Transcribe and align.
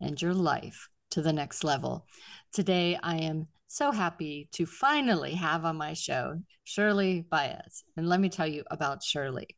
and 0.00 0.20
your 0.20 0.34
life 0.34 0.88
to 1.10 1.22
the 1.22 1.32
next 1.32 1.64
level. 1.64 2.06
Today, 2.52 2.98
I 3.02 3.16
am 3.16 3.48
so 3.66 3.90
happy 3.90 4.48
to 4.52 4.66
finally 4.66 5.34
have 5.34 5.64
on 5.64 5.76
my 5.76 5.94
show 5.94 6.40
Shirley 6.64 7.26
Baez. 7.28 7.84
And 7.96 8.08
let 8.08 8.20
me 8.20 8.28
tell 8.28 8.46
you 8.46 8.64
about 8.70 9.02
Shirley. 9.02 9.48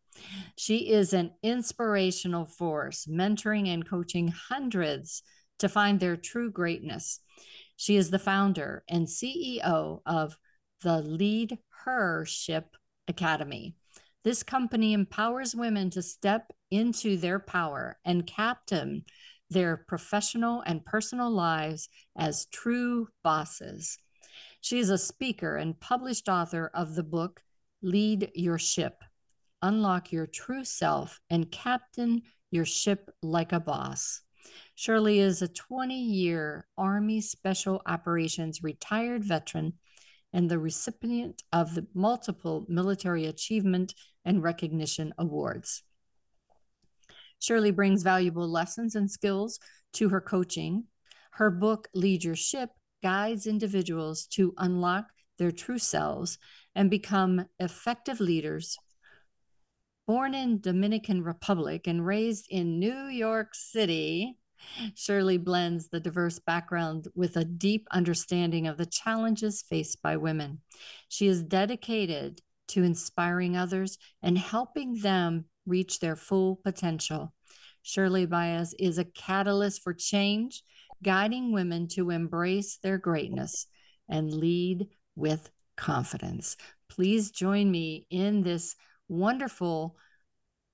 She 0.57 0.91
is 0.91 1.13
an 1.13 1.33
inspirational 1.43 2.47
force, 2.47 3.07
mentoring 3.07 3.69
and 3.69 3.89
coaching 3.89 4.29
hundreds 4.29 5.23
to 5.59 5.69
find 5.69 6.01
their 6.01 6.17
true 6.17 6.51
greatness. 6.51 7.21
She 7.77 7.97
is 7.97 8.11
the 8.11 8.19
founder 8.19 8.83
and 8.89 9.07
CEO 9.07 10.01
of 10.07 10.37
the 10.83 11.03
Lead 11.03 11.59
Her 11.85 12.25
Ship 12.27 12.65
Academy. 13.09 13.75
This 14.25 14.43
company 14.43 14.93
empowers 14.93 15.55
women 15.55 15.91
to 15.91 16.03
step 16.03 16.53
into 16.71 17.17
their 17.17 17.39
power 17.39 17.99
and 18.05 18.27
captain 18.27 19.05
their 19.51 19.77
professional 19.77 20.63
and 20.63 20.85
personal 20.85 21.31
lives 21.31 21.89
as 22.17 22.47
true 22.47 23.09
bosses. 23.23 23.99
She 24.61 24.79
is 24.79 24.91
a 24.91 24.99
speaker 24.99 25.57
and 25.57 25.79
published 25.79 26.29
author 26.29 26.71
of 26.75 26.95
the 26.95 27.03
book 27.03 27.43
Lead 27.83 28.31
Your 28.35 28.59
Ship 28.59 28.95
Unlock 29.63 30.13
Your 30.13 30.27
True 30.27 30.65
Self 30.65 31.21
and 31.31 31.51
Captain 31.51 32.23
Your 32.51 32.65
Ship 32.65 33.11
Like 33.23 33.53
a 33.53 33.61
Boss. 33.61 34.23
Shirley 34.75 35.21
is 35.21 35.43
a 35.43 35.49
20 35.49 35.99
year 35.99 36.67
Army 36.77 37.21
Special 37.21 37.83
Operations 37.87 38.63
retired 38.63 39.25
veteran 39.25 39.75
and 40.33 40.51
the 40.51 40.59
recipient 40.59 41.43
of 41.53 41.75
the 41.75 41.87
multiple 41.95 42.67
military 42.69 43.27
achievement 43.27 43.95
and 44.25 44.43
recognition 44.43 45.15
awards. 45.19 45.83
Shirley 47.41 47.71
brings 47.71 48.03
valuable 48.03 48.49
lessons 48.49 48.95
and 48.95 49.11
skills 49.11 49.59
to 49.95 50.09
her 50.09 50.21
coaching. 50.21 50.85
Her 51.33 51.51
book, 51.51 51.89
Lead 51.95 52.25
Your 52.25 52.37
Ship, 52.37 52.71
guides 53.03 53.47
individuals 53.47 54.27
to 54.27 54.55
unlock 54.59 55.07
their 55.39 55.53
true 55.53 55.79
selves 55.79 56.39
and 56.75 56.91
become 56.91 57.47
effective 57.61 58.21
leaders. 58.21 58.77
Born 60.07 60.35
in 60.35 60.61
Dominican 60.61 61.23
Republic 61.23 61.87
and 61.87 62.07
raised 62.07 62.47
in 62.49 62.79
New 62.79 63.07
York 63.07 63.55
City, 63.55 64.39
Shirley 64.95 65.37
blends 65.37 65.89
the 65.89 66.01
diverse 66.01 66.39
background 66.39 67.09
with 67.15 67.37
a 67.37 67.45
deep 67.45 67.87
understanding 67.91 68.67
of 68.67 68.79
the 68.79 68.87
challenges 68.87 69.63
faced 69.63 70.01
by 70.03 70.17
women. 70.17 70.61
She 71.09 71.27
is 71.27 71.43
dedicated 71.43 72.41
to 72.69 72.83
inspiring 72.83 73.57
others 73.57 73.99
and 74.23 74.39
helping 74.39 75.01
them 75.01 75.47
reach 75.67 76.01
their 76.01 76.17
full 76.17 76.57
potential. 76.57 77.33
Shirley 77.83 78.27
Baez 78.27 78.75
is 78.79 78.99
a 78.99 79.05
catalyst 79.05 79.83
for 79.83 79.95
change, 79.95 80.63
guiding 81.03 81.53
women 81.53 81.89
to 81.89 82.11
embrace 82.11 82.79
their 82.83 82.99
greatness 82.99 83.67
and 84.09 84.33
lead 84.33 84.89
with 85.15 85.51
confidence. 85.77 86.57
Please 86.89 87.31
join 87.31 87.71
me 87.71 88.07
in 88.11 88.43
this 88.43 88.75
wonderful 89.09 89.97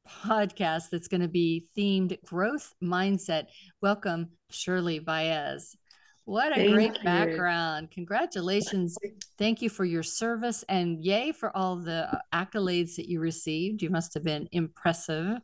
podcast 0.08 0.90
that's 0.90 1.08
going 1.08 1.20
to 1.20 1.28
be 1.28 1.66
themed 1.76 2.20
growth 2.24 2.74
mindset. 2.82 3.46
Welcome, 3.80 4.30
Shirley 4.50 4.98
Baez. 4.98 5.76
What 6.24 6.52
a 6.52 6.56
Thank 6.56 6.72
great 6.72 6.94
you. 6.98 7.04
background. 7.04 7.90
Congratulations. 7.90 8.96
Thank 9.38 9.60
you 9.60 9.68
for 9.68 9.84
your 9.84 10.04
service 10.04 10.64
and 10.68 11.04
yay 11.04 11.32
for 11.32 11.54
all 11.56 11.76
the 11.76 12.20
accolades 12.32 12.94
that 12.96 13.08
you 13.08 13.18
received. 13.18 13.82
You 13.82 13.90
must 13.90 14.14
have 14.14 14.22
been 14.22 14.48
impressive 14.52 15.38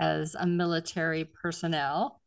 as 0.00 0.34
a 0.34 0.46
military 0.46 1.24
personnel. 1.24 2.20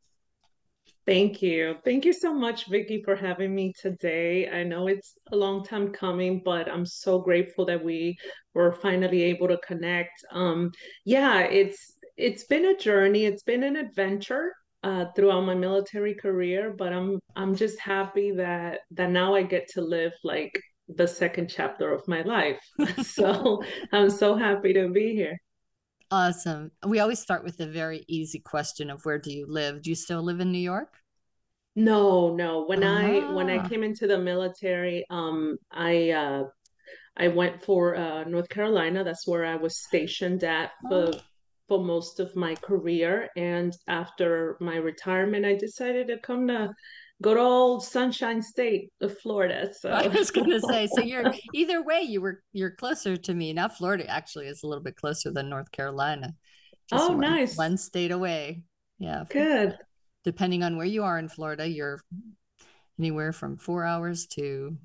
Thank 1.05 1.41
you. 1.41 1.77
Thank 1.85 2.05
you 2.05 2.13
so 2.13 2.33
much, 2.33 2.67
Vicki, 2.67 3.01
for 3.01 3.15
having 3.15 3.55
me 3.55 3.73
today. 3.79 4.49
I 4.49 4.63
know 4.63 4.87
it's 4.87 5.15
a 5.31 5.35
long 5.35 5.63
time 5.63 5.91
coming, 5.91 6.41
but 6.43 6.69
I'm 6.69 6.85
so 6.85 7.19
grateful 7.19 7.65
that 7.65 7.83
we 7.83 8.17
were 8.53 8.73
finally 8.73 9.23
able 9.23 9.47
to 9.47 9.57
connect. 9.59 10.25
Um, 10.31 10.71
yeah, 11.05 11.41
it's 11.41 11.93
it's 12.17 12.43
been 12.45 12.65
a 12.65 12.77
journey. 12.77 13.25
It's 13.25 13.43
been 13.43 13.63
an 13.63 13.75
adventure 13.75 14.53
uh, 14.87 15.05
throughout 15.15 15.41
my 15.41 15.53
military 15.53 16.15
career, 16.15 16.73
but 16.77 16.93
I'm 16.93 17.19
I'm 17.35 17.55
just 17.55 17.77
happy 17.79 18.31
that 18.31 18.79
that 18.91 19.11
now 19.11 19.35
I 19.35 19.43
get 19.43 19.67
to 19.73 19.81
live 19.81 20.13
like 20.23 20.57
the 20.87 21.07
second 21.07 21.49
chapter 21.49 21.93
of 21.93 22.07
my 22.07 22.21
life. 22.21 22.59
so 23.03 23.61
I'm 23.91 24.09
so 24.09 24.35
happy 24.35 24.73
to 24.73 24.89
be 24.89 25.13
here. 25.13 25.37
Awesome. 26.09 26.71
We 26.85 26.99
always 26.99 27.19
start 27.19 27.43
with 27.43 27.59
a 27.59 27.67
very 27.67 28.05
easy 28.07 28.39
question 28.39 28.89
of 28.89 29.03
where 29.03 29.19
do 29.19 29.33
you 29.33 29.45
live? 29.49 29.81
Do 29.81 29.89
you 29.89 29.95
still 29.95 30.23
live 30.23 30.39
in 30.39 30.53
New 30.53 30.65
York? 30.73 30.93
No, 31.75 32.33
no. 32.33 32.63
When 32.63 32.83
ah. 32.83 32.97
I 32.97 33.33
when 33.33 33.49
I 33.49 33.57
ah. 33.57 33.67
came 33.67 33.83
into 33.83 34.07
the 34.07 34.17
military, 34.17 35.05
um, 35.09 35.57
I 35.69 36.11
uh, 36.11 36.43
I 37.17 37.27
went 37.27 37.61
for 37.61 37.97
uh, 37.97 38.23
North 38.23 38.47
Carolina. 38.47 39.03
That's 39.03 39.27
where 39.27 39.43
I 39.43 39.57
was 39.57 39.83
stationed 39.83 40.45
at 40.45 40.71
for 40.89 41.11
oh 41.13 41.19
for 41.67 41.83
most 41.83 42.19
of 42.19 42.35
my 42.35 42.55
career. 42.55 43.29
And 43.35 43.75
after 43.87 44.57
my 44.59 44.77
retirement, 44.77 45.45
I 45.45 45.55
decided 45.55 46.07
to 46.07 46.17
come 46.19 46.47
to 46.47 46.73
good 47.21 47.37
old 47.37 47.83
Sunshine 47.83 48.41
State 48.41 48.91
of 49.01 49.17
Florida. 49.19 49.69
So 49.73 49.89
I 49.89 50.07
was 50.07 50.31
going 50.31 50.49
to 50.49 50.61
say, 50.61 50.87
so 50.87 51.01
you're 51.01 51.33
either 51.53 51.83
way, 51.83 52.01
you 52.01 52.21
were 52.21 52.41
you're 52.53 52.71
closer 52.71 53.17
to 53.17 53.33
me. 53.33 53.53
Now 53.53 53.67
Florida 53.67 54.09
actually 54.09 54.47
is 54.47 54.63
a 54.63 54.67
little 54.67 54.83
bit 54.83 54.95
closer 54.95 55.31
than 55.31 55.49
North 55.49 55.71
Carolina. 55.71 56.33
Just 56.89 57.03
oh, 57.03 57.09
one, 57.09 57.19
nice. 57.19 57.57
One 57.57 57.77
state 57.77 58.11
away. 58.11 58.63
Yeah. 58.99 59.25
Good. 59.29 59.77
Depending 60.23 60.63
on 60.63 60.77
where 60.77 60.85
you 60.85 61.03
are 61.03 61.19
in 61.19 61.29
Florida, 61.29 61.67
you're 61.67 62.01
anywhere 62.99 63.33
from 63.33 63.57
four 63.57 63.83
hours 63.83 64.27
to 64.27 64.77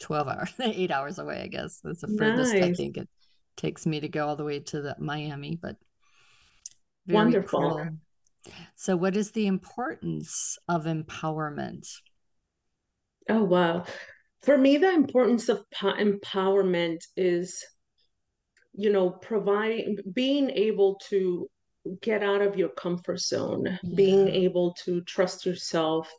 12 0.00 0.28
hours, 0.28 0.52
eight 0.60 0.90
hours 0.90 1.18
away, 1.18 1.42
I 1.42 1.48
guess. 1.48 1.80
That's 1.82 2.00
the 2.00 2.16
furthest 2.18 2.54
nice. 2.54 2.62
I 2.62 2.72
think 2.72 2.96
it 2.96 3.08
takes 3.56 3.86
me 3.86 4.00
to 4.00 4.08
go 4.08 4.28
all 4.28 4.36
the 4.36 4.44
way 4.44 4.60
to 4.60 4.80
the 4.80 4.96
Miami, 4.98 5.58
but 5.60 5.76
very 7.06 7.16
Wonderful. 7.16 7.60
Cool. 7.60 7.88
So, 8.76 8.96
what 8.96 9.16
is 9.16 9.32
the 9.32 9.46
importance 9.46 10.58
of 10.68 10.84
empowerment? 10.84 11.88
Oh, 13.28 13.44
wow. 13.44 13.84
For 14.42 14.58
me, 14.58 14.76
the 14.76 14.92
importance 14.92 15.48
of 15.48 15.64
po- 15.70 15.94
empowerment 15.94 16.98
is, 17.16 17.64
you 18.74 18.92
know, 18.92 19.10
providing, 19.10 19.96
being 20.12 20.50
able 20.50 21.00
to 21.08 21.48
get 22.02 22.22
out 22.22 22.42
of 22.42 22.56
your 22.56 22.70
comfort 22.70 23.20
zone, 23.20 23.64
yeah. 23.64 23.94
being 23.94 24.28
able 24.28 24.74
to 24.84 25.00
trust 25.02 25.46
yourself, 25.46 26.10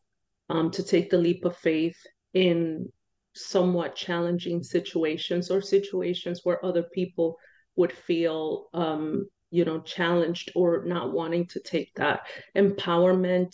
um, 0.49 0.71
to 0.71 0.83
take 0.83 1.09
the 1.09 1.17
leap 1.17 1.45
of 1.45 1.57
faith 1.57 1.97
in 2.33 2.87
somewhat 3.35 3.95
challenging 3.95 4.63
situations 4.63 5.51
or 5.51 5.61
situations 5.61 6.41
where 6.43 6.63
other 6.65 6.83
people 6.83 7.37
would 7.75 7.91
feel 7.91 8.67
um, 8.73 9.27
you 9.55 9.63
know 9.63 9.79
challenged 9.79 10.51
or 10.53 10.83
not 10.85 11.13
wanting 11.13 11.47
to 11.47 11.61
take 11.61 11.93
that. 11.95 12.27
Empowerment 12.57 13.53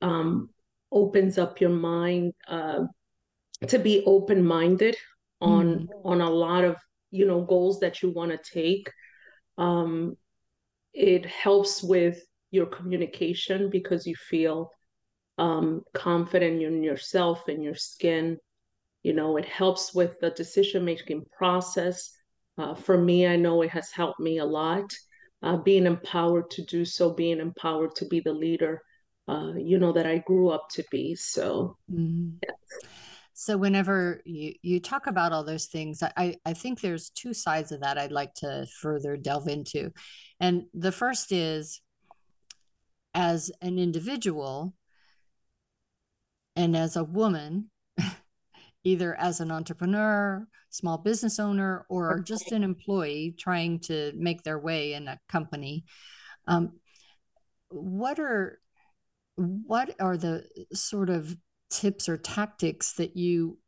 um, 0.00 0.48
opens 0.90 1.36
up 1.36 1.60
your 1.60 1.70
mind 1.70 2.32
uh, 2.48 2.80
to 3.68 3.78
be 3.78 4.02
open 4.06 4.42
minded 4.42 4.96
on 5.42 5.66
mm. 5.66 5.88
on 6.04 6.22
a 6.22 6.30
lot 6.30 6.64
of 6.64 6.76
you 7.10 7.26
know 7.26 7.42
goals 7.42 7.80
that 7.80 8.02
you 8.02 8.10
want 8.10 8.30
to 8.30 8.50
take. 8.50 8.90
Um, 9.58 10.16
it 10.94 11.26
helps 11.26 11.82
with 11.82 12.18
your 12.50 12.66
communication 12.66 13.68
because 13.68 14.06
you 14.06 14.16
feel 14.16 14.70
um, 15.36 15.82
confident 15.92 16.62
in 16.62 16.82
yourself 16.82 17.48
and 17.48 17.62
your 17.62 17.74
skin. 17.74 18.38
You 19.02 19.12
know 19.12 19.36
it 19.36 19.44
helps 19.44 19.94
with 19.94 20.18
the 20.20 20.30
decision 20.30 20.86
making 20.86 21.26
process. 21.36 22.10
Uh, 22.58 22.74
for 22.74 22.98
me 22.98 23.26
i 23.26 23.34
know 23.34 23.62
it 23.62 23.70
has 23.70 23.90
helped 23.90 24.20
me 24.20 24.36
a 24.36 24.44
lot 24.44 24.92
uh, 25.42 25.56
being 25.56 25.86
empowered 25.86 26.50
to 26.50 26.62
do 26.62 26.84
so 26.84 27.12
being 27.12 27.40
empowered 27.40 27.94
to 27.94 28.04
be 28.06 28.20
the 28.20 28.32
leader 28.32 28.82
uh, 29.28 29.52
you 29.56 29.78
know 29.78 29.92
that 29.92 30.06
i 30.06 30.18
grew 30.18 30.50
up 30.50 30.68
to 30.70 30.84
be. 30.90 31.14
So 31.14 31.76
mm-hmm. 31.90 32.36
so 33.32 33.56
whenever 33.56 34.20
you 34.24 34.54
you 34.62 34.80
talk 34.80 35.06
about 35.06 35.32
all 35.32 35.44
those 35.44 35.66
things 35.66 36.02
i 36.16 36.36
i 36.44 36.52
think 36.52 36.80
there's 36.80 37.10
two 37.10 37.32
sides 37.32 37.72
of 37.72 37.80
that 37.80 37.98
i'd 37.98 38.12
like 38.12 38.34
to 38.34 38.66
further 38.80 39.16
delve 39.16 39.48
into. 39.48 39.92
And 40.40 40.64
the 40.74 40.92
first 40.92 41.30
is 41.30 41.80
as 43.14 43.52
an 43.60 43.78
individual 43.78 44.74
and 46.56 46.76
as 46.76 46.96
a 46.96 47.04
woman 47.04 47.70
either 48.84 49.14
as 49.14 49.40
an 49.40 49.50
entrepreneur, 49.50 50.46
small 50.70 50.98
business 50.98 51.38
owner, 51.38 51.86
or 51.88 52.20
just 52.20 52.52
an 52.52 52.64
employee 52.64 53.34
trying 53.38 53.78
to 53.78 54.12
make 54.16 54.42
their 54.42 54.58
way 54.58 54.94
in 54.94 55.08
a 55.08 55.18
company. 55.28 55.84
Um, 56.46 56.72
what 57.68 58.18
are 58.18 58.58
what 59.36 59.94
are 60.00 60.16
the 60.16 60.44
sort 60.72 61.08
of 61.08 61.36
tips 61.70 62.08
or 62.08 62.16
tactics 62.16 62.92
that 62.94 63.16
you 63.16 63.58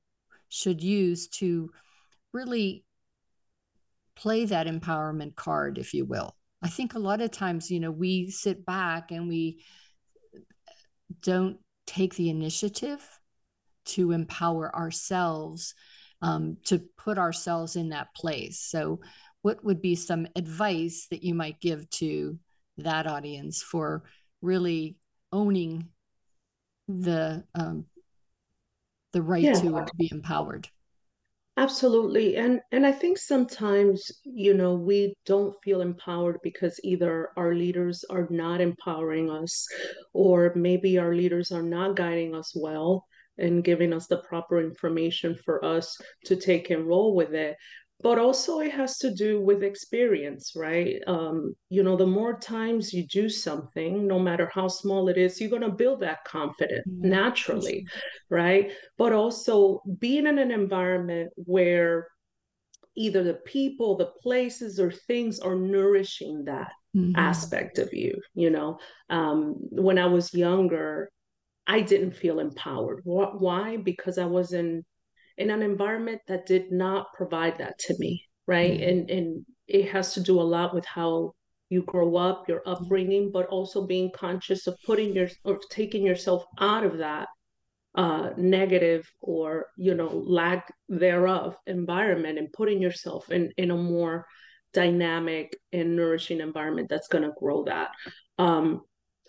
should 0.48 0.82
use 0.82 1.28
to 1.28 1.70
really 2.32 2.84
play 4.14 4.44
that 4.44 4.66
empowerment 4.66 5.34
card, 5.34 5.78
if 5.78 5.94
you 5.94 6.04
will? 6.04 6.34
I 6.62 6.68
think 6.68 6.94
a 6.94 6.98
lot 6.98 7.20
of 7.20 7.30
times, 7.30 7.70
you 7.70 7.80
know, 7.80 7.90
we 7.90 8.30
sit 8.30 8.64
back 8.64 9.10
and 9.10 9.28
we 9.28 9.62
don't 11.22 11.58
take 11.86 12.14
the 12.14 12.30
initiative 12.30 13.00
to 13.84 14.12
empower 14.12 14.74
ourselves 14.74 15.74
um, 16.22 16.56
to 16.64 16.78
put 16.96 17.18
ourselves 17.18 17.76
in 17.76 17.90
that 17.90 18.14
place. 18.14 18.58
So 18.58 19.00
what 19.42 19.62
would 19.62 19.82
be 19.82 19.94
some 19.94 20.26
advice 20.36 21.06
that 21.10 21.22
you 21.22 21.34
might 21.34 21.60
give 21.60 21.88
to 21.90 22.38
that 22.78 23.06
audience 23.06 23.62
for 23.62 24.04
really 24.40 24.96
owning 25.32 25.88
the 26.88 27.44
um, 27.54 27.84
the 29.12 29.20
right 29.20 29.42
yeah. 29.42 29.52
to 29.52 29.86
be 29.98 30.08
empowered? 30.10 30.68
Absolutely. 31.56 32.36
And 32.36 32.60
and 32.72 32.86
i 32.86 32.90
think 32.90 33.18
sometimes 33.18 34.10
you 34.24 34.54
know 34.54 34.74
we 34.74 35.14
don't 35.24 35.54
feel 35.62 35.82
empowered 35.82 36.38
because 36.42 36.80
either 36.82 37.28
our 37.36 37.54
leaders 37.54 38.04
are 38.10 38.26
not 38.30 38.60
empowering 38.60 39.30
us 39.30 39.68
or 40.12 40.52
maybe 40.56 40.98
our 40.98 41.14
leaders 41.14 41.52
are 41.52 41.62
not 41.62 41.96
guiding 41.96 42.34
us 42.34 42.52
well 42.56 43.06
and 43.38 43.64
giving 43.64 43.92
us 43.92 44.06
the 44.06 44.18
proper 44.18 44.60
information 44.60 45.36
for 45.44 45.64
us 45.64 45.96
to 46.24 46.36
take 46.36 46.70
and 46.70 46.86
roll 46.86 47.14
with 47.14 47.34
it 47.34 47.56
but 48.04 48.18
also 48.18 48.60
it 48.60 48.72
has 48.72 48.98
to 48.98 49.14
do 49.14 49.40
with 49.40 49.62
experience 49.62 50.52
right 50.54 51.02
um, 51.06 51.54
you 51.70 51.82
know 51.82 51.96
the 51.96 52.06
more 52.06 52.38
times 52.38 52.92
you 52.92 53.06
do 53.06 53.28
something 53.28 54.06
no 54.06 54.18
matter 54.18 54.50
how 54.52 54.68
small 54.68 55.08
it 55.08 55.16
is 55.16 55.40
you're 55.40 55.50
going 55.50 55.62
to 55.62 55.70
build 55.70 56.00
that 56.00 56.24
confidence 56.24 56.86
mm-hmm. 56.88 57.10
naturally 57.10 57.86
right 58.30 58.72
but 58.98 59.12
also 59.12 59.80
being 59.98 60.26
in 60.26 60.38
an 60.38 60.50
environment 60.50 61.30
where 61.36 62.08
either 62.96 63.24
the 63.24 63.34
people 63.34 63.96
the 63.96 64.12
places 64.22 64.78
or 64.78 64.90
things 64.92 65.40
are 65.40 65.56
nourishing 65.56 66.44
that 66.44 66.72
mm-hmm. 66.96 67.16
aspect 67.16 67.78
of 67.78 67.92
you 67.92 68.20
you 68.34 68.50
know 68.50 68.78
um, 69.10 69.54
when 69.70 69.98
i 69.98 70.06
was 70.06 70.34
younger 70.34 71.10
I 71.66 71.80
didn't 71.80 72.12
feel 72.12 72.40
empowered. 72.40 73.00
Why? 73.04 73.76
Because 73.76 74.18
I 74.18 74.26
was 74.26 74.52
in 74.52 74.84
in 75.36 75.50
an 75.50 75.62
environment 75.62 76.20
that 76.28 76.46
did 76.46 76.70
not 76.70 77.12
provide 77.14 77.58
that 77.58 77.78
to 77.78 77.94
me, 77.98 78.24
right? 78.46 78.72
Mm-hmm. 78.72 78.88
And 78.88 79.10
and 79.10 79.46
it 79.66 79.90
has 79.90 80.14
to 80.14 80.20
do 80.20 80.40
a 80.40 80.42
lot 80.42 80.74
with 80.74 80.84
how 80.84 81.32
you 81.70 81.82
grow 81.82 82.16
up, 82.16 82.48
your 82.48 82.62
upbringing, 82.66 83.30
but 83.32 83.46
also 83.46 83.86
being 83.86 84.10
conscious 84.14 84.66
of 84.66 84.76
putting 84.84 85.14
your 85.14 85.28
or 85.44 85.58
taking 85.70 86.04
yourself 86.04 86.44
out 86.60 86.84
of 86.84 86.98
that 86.98 87.28
uh, 87.94 88.30
negative 88.36 89.08
or 89.20 89.66
you 89.76 89.94
know 89.94 90.08
lack 90.08 90.72
thereof 90.88 91.56
environment 91.66 92.38
and 92.38 92.52
putting 92.52 92.82
yourself 92.82 93.30
in 93.30 93.52
in 93.56 93.70
a 93.70 93.76
more 93.76 94.26
dynamic 94.72 95.56
and 95.72 95.96
nourishing 95.96 96.40
environment 96.40 96.88
that's 96.90 97.08
going 97.08 97.24
to 97.24 97.32
grow 97.38 97.64
that. 97.64 97.90
Um, 98.38 98.82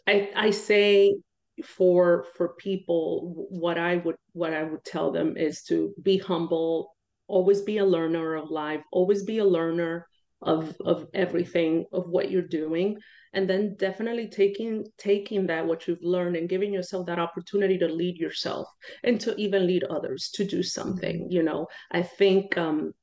I 0.07 0.31
I 0.35 0.49
say 0.51 1.15
for 1.63 2.25
for 2.35 2.49
people 2.55 3.47
what 3.49 3.77
i 3.77 3.97
would 3.97 4.15
what 4.33 4.53
i 4.53 4.63
would 4.63 4.83
tell 4.83 5.11
them 5.11 5.37
is 5.37 5.63
to 5.63 5.93
be 6.01 6.17
humble 6.17 6.93
always 7.27 7.61
be 7.61 7.77
a 7.77 7.85
learner 7.85 8.35
of 8.35 8.49
life 8.49 8.81
always 8.91 9.23
be 9.23 9.37
a 9.37 9.45
learner 9.45 10.05
of 10.41 10.75
of 10.85 11.07
everything 11.13 11.85
of 11.93 12.09
what 12.09 12.29
you're 12.29 12.41
doing 12.41 12.97
and 13.33 13.49
then 13.49 13.75
definitely 13.77 14.27
taking 14.27 14.85
taking 14.97 15.47
that 15.47 15.65
what 15.65 15.87
you've 15.87 16.03
learned 16.03 16.35
and 16.35 16.49
giving 16.49 16.73
yourself 16.73 17.05
that 17.05 17.19
opportunity 17.19 17.77
to 17.77 17.87
lead 17.87 18.17
yourself 18.17 18.67
and 19.03 19.19
to 19.19 19.35
even 19.35 19.65
lead 19.65 19.83
others 19.85 20.29
to 20.33 20.45
do 20.45 20.61
something 20.61 21.27
you 21.29 21.43
know? 21.43 21.67
I 21.91 22.01
think 22.01 22.57
um 22.57 22.93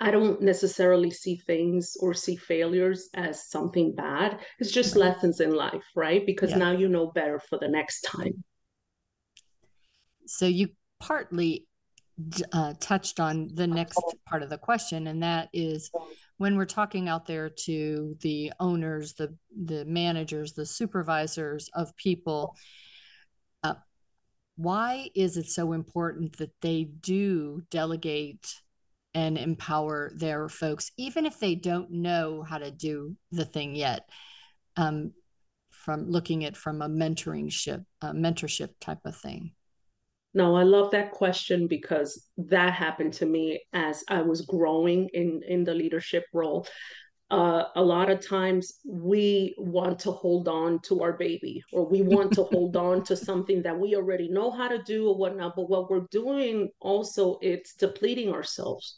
I 0.00 0.10
don't 0.12 0.40
necessarily 0.40 1.10
see 1.10 1.36
things 1.36 1.96
or 2.00 2.14
see 2.14 2.36
failures 2.36 3.08
as 3.14 3.50
something 3.50 3.94
bad. 3.94 4.38
It's 4.60 4.70
just 4.70 4.94
lessons 4.94 5.40
in 5.40 5.54
life, 5.54 5.84
right? 5.96 6.24
Because 6.24 6.50
yeah. 6.50 6.58
now 6.58 6.70
you 6.70 6.88
know 6.88 7.06
better 7.06 7.40
for 7.40 7.58
the 7.58 7.68
next 7.68 8.02
time. 8.02 8.44
So 10.26 10.46
you 10.46 10.68
partly 11.00 11.66
uh, 12.52 12.74
touched 12.80 13.18
on 13.18 13.50
the 13.54 13.66
next 13.66 14.00
part 14.28 14.42
of 14.42 14.50
the 14.50 14.58
question, 14.58 15.08
and 15.08 15.22
that 15.22 15.48
is 15.52 15.90
when 16.36 16.56
we're 16.56 16.64
talking 16.64 17.08
out 17.08 17.26
there 17.26 17.48
to 17.48 18.16
the 18.20 18.52
owners, 18.60 19.14
the 19.14 19.34
the 19.64 19.84
managers, 19.84 20.52
the 20.52 20.66
supervisors 20.66 21.70
of 21.74 21.96
people. 21.96 22.54
Uh, 23.64 23.74
why 24.56 25.08
is 25.14 25.36
it 25.36 25.46
so 25.46 25.72
important 25.72 26.36
that 26.38 26.52
they 26.60 26.84
do 26.84 27.62
delegate 27.70 28.60
and 29.14 29.38
empower 29.38 30.12
their 30.14 30.48
folks, 30.48 30.90
even 30.96 31.26
if 31.26 31.38
they 31.38 31.54
don't 31.54 31.90
know 31.90 32.42
how 32.42 32.58
to 32.58 32.70
do 32.70 33.16
the 33.32 33.44
thing 33.44 33.74
yet. 33.74 34.08
Um, 34.76 35.12
from 35.70 36.10
looking 36.10 36.44
at 36.44 36.56
from 36.56 36.82
a 36.82 36.88
mentoring 36.88 37.50
ship, 37.50 37.82
a 38.02 38.12
mentorship 38.12 38.70
type 38.80 38.98
of 39.04 39.16
thing. 39.16 39.52
No, 40.34 40.54
I 40.54 40.62
love 40.62 40.90
that 40.90 41.12
question 41.12 41.66
because 41.66 42.28
that 42.36 42.74
happened 42.74 43.14
to 43.14 43.26
me 43.26 43.62
as 43.72 44.04
I 44.08 44.22
was 44.22 44.42
growing 44.42 45.08
in 45.14 45.42
in 45.48 45.64
the 45.64 45.74
leadership 45.74 46.24
role 46.32 46.66
uh, 47.30 47.64
a 47.76 47.82
lot 47.82 48.08
of 48.10 48.26
times 48.26 48.80
we 48.86 49.54
want 49.58 49.98
to 49.98 50.10
hold 50.10 50.48
on 50.48 50.80
to 50.80 51.02
our 51.02 51.12
baby 51.12 51.62
or 51.72 51.86
we 51.86 52.00
want 52.00 52.32
to 52.32 52.44
hold 52.44 52.76
on 52.88 53.02
to 53.04 53.14
something 53.14 53.62
that 53.62 53.78
we 53.78 53.94
already 53.94 54.28
know 54.28 54.50
how 54.50 54.66
to 54.66 54.82
do 54.82 55.08
or 55.08 55.16
whatnot. 55.16 55.54
But 55.54 55.68
what 55.68 55.90
we're 55.90 56.06
doing 56.10 56.70
also 56.80 57.38
it's 57.42 57.74
depleting 57.74 58.32
ourselves 58.32 58.96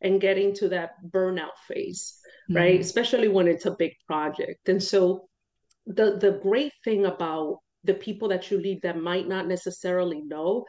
and 0.00 0.20
getting 0.20 0.54
to 0.54 0.68
that 0.68 0.92
burnout 1.10 1.56
phase 1.66 2.18
mm-hmm. 2.48 2.56
right 2.56 2.80
especially 2.80 3.28
when 3.28 3.48
it's 3.48 3.66
a 3.66 3.76
big 3.76 3.94
project. 4.06 4.68
And 4.68 4.82
so 4.82 5.28
the 5.86 6.18
the 6.18 6.38
great 6.42 6.72
thing 6.84 7.06
about 7.06 7.58
the 7.82 7.94
people 7.94 8.28
that 8.28 8.48
you 8.48 8.58
lead 8.58 8.82
that 8.82 9.00
might 9.00 9.26
not 9.26 9.48
necessarily 9.48 10.22
know 10.22 10.66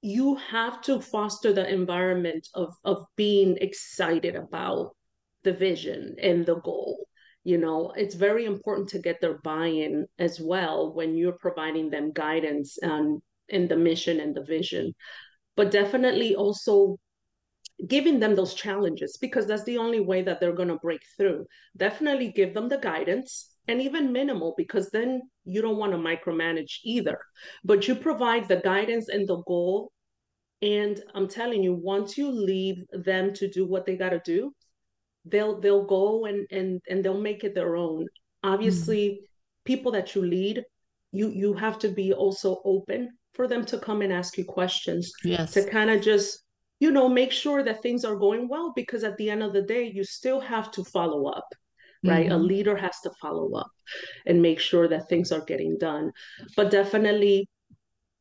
you 0.00 0.36
have 0.36 0.80
to 0.82 1.00
foster 1.00 1.52
the 1.52 1.68
environment 1.68 2.46
of 2.54 2.72
of 2.84 3.04
being 3.16 3.56
excited 3.56 4.36
about 4.36 4.94
the 5.44 5.52
vision 5.52 6.16
and 6.20 6.46
the 6.46 6.56
goal 6.56 7.06
you 7.44 7.58
know? 7.58 7.92
It's 7.96 8.14
very 8.14 8.44
important 8.44 8.88
to 8.90 8.98
get 8.98 9.20
their 9.20 9.38
buy-in 9.38 10.06
as 10.18 10.40
well 10.40 10.92
when 10.94 11.16
you're 11.16 11.38
providing 11.40 11.90
them 11.90 12.12
guidance 12.12 12.78
um, 12.82 13.20
in 13.48 13.68
the 13.68 13.76
mission 13.76 14.20
and 14.20 14.34
the 14.34 14.44
vision. 14.44 14.94
But 15.56 15.70
definitely 15.70 16.34
also 16.34 16.96
giving 17.88 18.20
them 18.20 18.34
those 18.34 18.54
challenges 18.54 19.16
because 19.20 19.46
that's 19.46 19.64
the 19.64 19.78
only 19.78 20.00
way 20.00 20.22
that 20.22 20.38
they're 20.38 20.52
going 20.52 20.68
to 20.68 20.76
break 20.76 21.00
through. 21.16 21.46
Definitely 21.76 22.32
give 22.32 22.52
them 22.52 22.68
the 22.68 22.78
guidance 22.78 23.56
and 23.68 23.80
even 23.80 24.12
minimal 24.12 24.54
because 24.56 24.90
then 24.90 25.22
you 25.44 25.62
don't 25.62 25.78
want 25.78 25.92
to 25.92 25.98
micromanage 25.98 26.80
either. 26.84 27.18
But 27.64 27.88
you 27.88 27.94
provide 27.94 28.48
the 28.48 28.56
guidance 28.56 29.08
and 29.08 29.26
the 29.26 29.42
goal 29.46 29.92
and 30.62 31.02
i'm 31.14 31.26
telling 31.26 31.62
you 31.62 31.72
once 31.72 32.18
you 32.18 32.30
leave 32.30 32.84
them 32.92 33.32
to 33.32 33.48
do 33.48 33.66
what 33.66 33.86
they 33.86 33.96
got 33.96 34.10
to 34.10 34.20
do 34.24 34.52
they'll 35.26 35.60
they'll 35.60 35.84
go 35.84 36.26
and 36.26 36.46
and 36.50 36.80
and 36.88 37.04
they'll 37.04 37.20
make 37.20 37.44
it 37.44 37.54
their 37.54 37.76
own 37.76 38.06
obviously 38.42 39.08
mm. 39.08 39.26
people 39.64 39.92
that 39.92 40.14
you 40.14 40.22
lead 40.22 40.62
you 41.12 41.28
you 41.30 41.52
have 41.52 41.78
to 41.78 41.88
be 41.88 42.12
also 42.12 42.60
open 42.64 43.10
for 43.34 43.46
them 43.46 43.64
to 43.64 43.78
come 43.78 44.02
and 44.02 44.12
ask 44.12 44.38
you 44.38 44.44
questions 44.44 45.12
yes 45.24 45.52
to 45.52 45.68
kind 45.68 45.90
of 45.90 46.00
just 46.00 46.40
you 46.78 46.90
know 46.90 47.08
make 47.08 47.32
sure 47.32 47.62
that 47.62 47.82
things 47.82 48.04
are 48.04 48.16
going 48.16 48.48
well 48.48 48.72
because 48.74 49.04
at 49.04 49.16
the 49.18 49.28
end 49.30 49.42
of 49.42 49.52
the 49.52 49.62
day 49.62 49.90
you 49.94 50.04
still 50.04 50.40
have 50.40 50.70
to 50.70 50.82
follow 50.84 51.26
up 51.26 51.48
right 52.04 52.26
mm-hmm. 52.26 52.34
a 52.34 52.38
leader 52.38 52.76
has 52.76 52.98
to 53.00 53.10
follow 53.20 53.52
up 53.54 53.70
and 54.26 54.40
make 54.40 54.58
sure 54.58 54.88
that 54.88 55.08
things 55.08 55.32
are 55.32 55.44
getting 55.44 55.76
done 55.78 56.10
but 56.56 56.70
definitely 56.70 57.46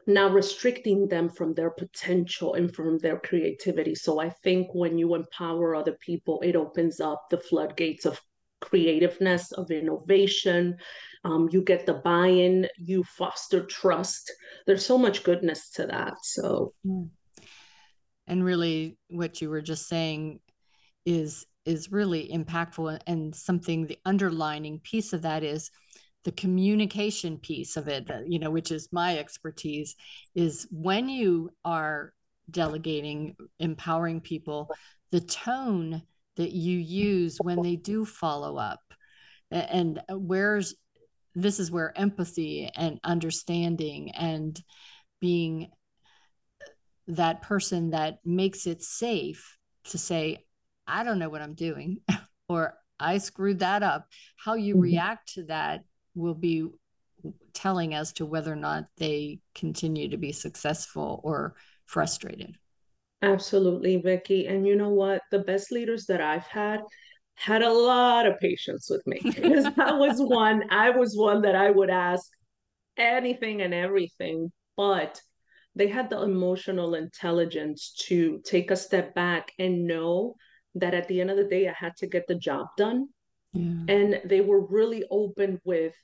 not 0.09 0.33
restricting 0.33 1.07
them 1.07 1.29
from 1.29 1.53
their 1.53 1.69
potential 1.69 2.55
and 2.55 2.73
from 2.73 2.97
their 2.97 3.19
creativity. 3.19 3.95
So 3.95 4.19
I 4.19 4.29
think 4.29 4.73
when 4.73 4.97
you 4.97 5.15
empower 5.15 5.75
other 5.75 5.97
people, 5.99 6.41
it 6.41 6.55
opens 6.55 6.99
up 6.99 7.27
the 7.29 7.37
floodgates 7.37 8.05
of 8.05 8.19
creativeness, 8.61 9.51
of 9.53 9.71
innovation. 9.71 10.77
Um, 11.23 11.49
you 11.51 11.61
get 11.61 11.85
the 11.85 11.93
buy 11.93 12.27
in, 12.27 12.67
you 12.77 13.03
foster 13.03 13.65
trust. 13.65 14.31
There's 14.65 14.85
so 14.85 14.97
much 14.97 15.23
goodness 15.23 15.69
to 15.71 15.85
that. 15.87 16.15
So, 16.23 16.73
and 18.27 18.43
really, 18.43 18.97
what 19.09 19.41
you 19.41 19.49
were 19.49 19.61
just 19.61 19.87
saying 19.87 20.39
is 21.05 21.45
is 21.65 21.91
really 21.91 22.29
impactful 22.33 22.99
and 23.05 23.35
something 23.35 23.85
the 23.85 23.99
underlining 24.05 24.79
piece 24.79 25.13
of 25.13 25.21
that 25.21 25.43
is 25.43 25.69
the 26.29 26.35
communication 26.35 27.39
piece 27.39 27.75
of 27.75 27.87
it 27.87 28.07
you 28.27 28.37
know 28.37 28.51
which 28.51 28.69
is 28.69 28.87
my 28.91 29.17
expertise 29.17 29.95
is 30.35 30.67
when 30.69 31.09
you 31.09 31.49
are 31.65 32.13
delegating 32.51 33.35
empowering 33.59 34.21
people 34.21 34.69
the 35.09 35.21
tone 35.21 36.03
that 36.35 36.51
you 36.51 36.77
use 36.77 37.39
when 37.41 37.63
they 37.63 37.75
do 37.75 38.05
follow 38.05 38.57
up 38.57 38.79
and 39.49 40.03
where's 40.11 40.75
this 41.33 41.59
is 41.59 41.71
where 41.71 41.97
empathy 41.97 42.69
and 42.75 42.99
understanding 43.03 44.11
and 44.11 44.61
being 45.19 45.71
that 47.07 47.41
person 47.41 47.89
that 47.89 48.19
makes 48.23 48.67
it 48.67 48.83
safe 48.83 49.57
to 49.83 49.97
say 49.97 50.37
i 50.85 51.03
don't 51.03 51.17
know 51.17 51.29
what 51.29 51.41
i'm 51.41 51.55
doing 51.55 51.97
or 52.47 52.75
i 52.99 53.17
screwed 53.17 53.57
that 53.57 53.81
up 53.81 54.05
how 54.37 54.53
you 54.53 54.75
mm-hmm. 54.75 54.83
react 54.83 55.33
to 55.33 55.43
that 55.45 55.81
will 56.15 56.33
be 56.33 56.69
telling 57.53 57.93
as 57.93 58.13
to 58.13 58.25
whether 58.25 58.51
or 58.51 58.57
not 58.57 58.85
they 58.97 59.39
continue 59.53 60.09
to 60.09 60.17
be 60.17 60.31
successful 60.31 61.19
or 61.23 61.55
frustrated. 61.85 62.55
Absolutely, 63.21 63.97
Vicki. 63.97 64.47
And 64.47 64.65
you 64.65 64.75
know 64.75 64.89
what? 64.89 65.21
The 65.31 65.39
best 65.39 65.71
leaders 65.71 66.05
that 66.05 66.21
I've 66.21 66.47
had 66.47 66.81
had 67.35 67.61
a 67.61 67.71
lot 67.71 68.25
of 68.25 68.39
patience 68.39 68.89
with 68.89 69.05
me 69.05 69.19
because 69.23 69.65
I 69.77 69.93
was 69.93 70.19
one, 70.19 70.63
I 70.69 70.89
was 70.89 71.17
one 71.17 71.41
that 71.41 71.55
I 71.55 71.69
would 71.71 71.89
ask 71.89 72.29
anything 72.97 73.61
and 73.61 73.73
everything, 73.73 74.51
but 74.77 75.21
they 75.75 75.87
had 75.87 76.09
the 76.09 76.21
emotional 76.21 76.95
intelligence 76.95 77.93
to 78.07 78.41
take 78.45 78.71
a 78.71 78.75
step 78.75 79.15
back 79.15 79.51
and 79.59 79.85
know 79.87 80.35
that 80.75 80.93
at 80.93 81.07
the 81.07 81.21
end 81.21 81.31
of 81.31 81.37
the 81.37 81.45
day, 81.45 81.67
I 81.67 81.73
had 81.77 81.95
to 81.97 82.07
get 82.07 82.27
the 82.27 82.35
job 82.35 82.67
done. 82.77 83.07
Yeah. 83.53 83.93
And 83.93 84.21
they 84.25 84.41
were 84.41 84.65
really 84.65 85.03
open 85.09 85.59
with 85.63 85.95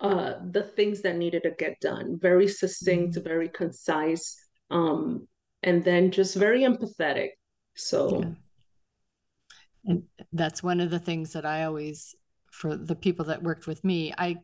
uh, 0.00 0.34
the 0.50 0.62
things 0.62 1.02
that 1.02 1.16
needed 1.16 1.44
to 1.44 1.50
get 1.52 1.80
done, 1.80 2.18
very 2.20 2.48
succinct, 2.48 3.14
mm-hmm. 3.14 3.28
very 3.28 3.48
concise, 3.48 4.36
um, 4.70 5.28
and 5.62 5.84
then 5.84 6.10
just 6.10 6.34
very 6.34 6.62
empathetic. 6.62 7.30
So, 7.76 8.20
yeah. 8.20 8.30
and 9.86 10.02
that's 10.32 10.62
one 10.62 10.80
of 10.80 10.90
the 10.90 10.98
things 10.98 11.32
that 11.32 11.46
I 11.46 11.64
always, 11.64 12.14
for 12.50 12.76
the 12.76 12.96
people 12.96 13.26
that 13.26 13.42
worked 13.42 13.66
with 13.66 13.84
me, 13.84 14.12
I 14.18 14.38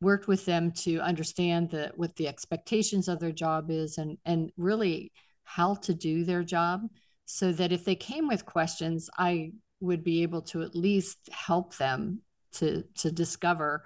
worked 0.00 0.28
with 0.28 0.44
them 0.44 0.70
to 0.70 1.00
understand 1.00 1.70
that 1.70 1.96
what 1.96 2.16
the 2.16 2.28
expectations 2.28 3.08
of 3.08 3.20
their 3.20 3.32
job 3.32 3.70
is 3.70 3.98
and 3.98 4.18
and 4.24 4.52
really 4.56 5.12
how 5.44 5.74
to 5.74 5.94
do 5.94 6.24
their 6.24 6.42
job 6.42 6.82
so 7.24 7.52
that 7.52 7.72
if 7.72 7.84
they 7.84 7.94
came 7.94 8.28
with 8.28 8.44
questions 8.44 9.08
i 9.16 9.50
would 9.86 10.04
be 10.04 10.22
able 10.22 10.42
to 10.42 10.62
at 10.62 10.74
least 10.74 11.18
help 11.32 11.76
them 11.76 12.20
to 12.52 12.84
to 12.96 13.10
discover 13.10 13.84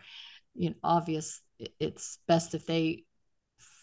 you 0.55 0.71
know 0.71 0.77
obvious 0.83 1.41
it's 1.79 2.19
best 2.27 2.55
if 2.55 2.67
they 2.67 3.05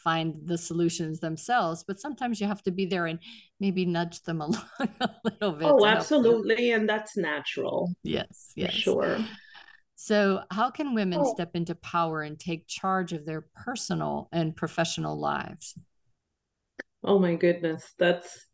find 0.07 0.35
the 0.45 0.57
solutions 0.57 1.19
themselves 1.19 1.83
but 1.85 1.99
sometimes 1.99 2.39
you 2.39 2.47
have 2.47 2.63
to 2.63 2.71
be 2.71 2.85
there 2.85 3.07
and 3.07 3.19
maybe 3.59 3.85
nudge 3.85 4.21
them 4.23 4.41
along 4.47 4.63
a 5.01 5.09
little 5.23 5.51
bit 5.51 5.67
oh 5.67 5.85
absolutely 5.85 6.71
and 6.71 6.87
that's 6.87 7.17
natural. 7.17 7.93
Yes 8.03 8.53
yes. 8.55 8.71
sure. 8.71 9.17
So 9.99 10.43
how 10.51 10.69
can 10.69 10.93
women 10.93 11.19
oh. 11.21 11.33
step 11.33 11.55
into 11.55 11.73
power 11.73 12.21
and 12.21 12.39
take 12.39 12.67
charge 12.67 13.13
of 13.13 13.25
their 13.25 13.47
personal 13.55 14.29
and 14.31 14.55
professional 14.55 15.19
lives? 15.19 15.73
Oh 17.03 17.19
my 17.19 17.35
goodness 17.35 17.93
that's 17.99 18.47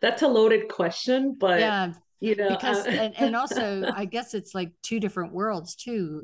that's 0.00 0.22
a 0.22 0.28
loaded 0.28 0.68
question 0.68 1.36
but 1.38 1.60
yeah 1.60 1.92
you 2.20 2.34
know 2.36 2.48
because 2.48 2.86
uh... 2.86 2.90
and, 2.90 3.14
and 3.16 3.36
also 3.36 3.84
i 3.96 4.04
guess 4.04 4.34
it's 4.34 4.54
like 4.54 4.72
two 4.82 5.00
different 5.00 5.32
worlds 5.32 5.74
too 5.74 6.22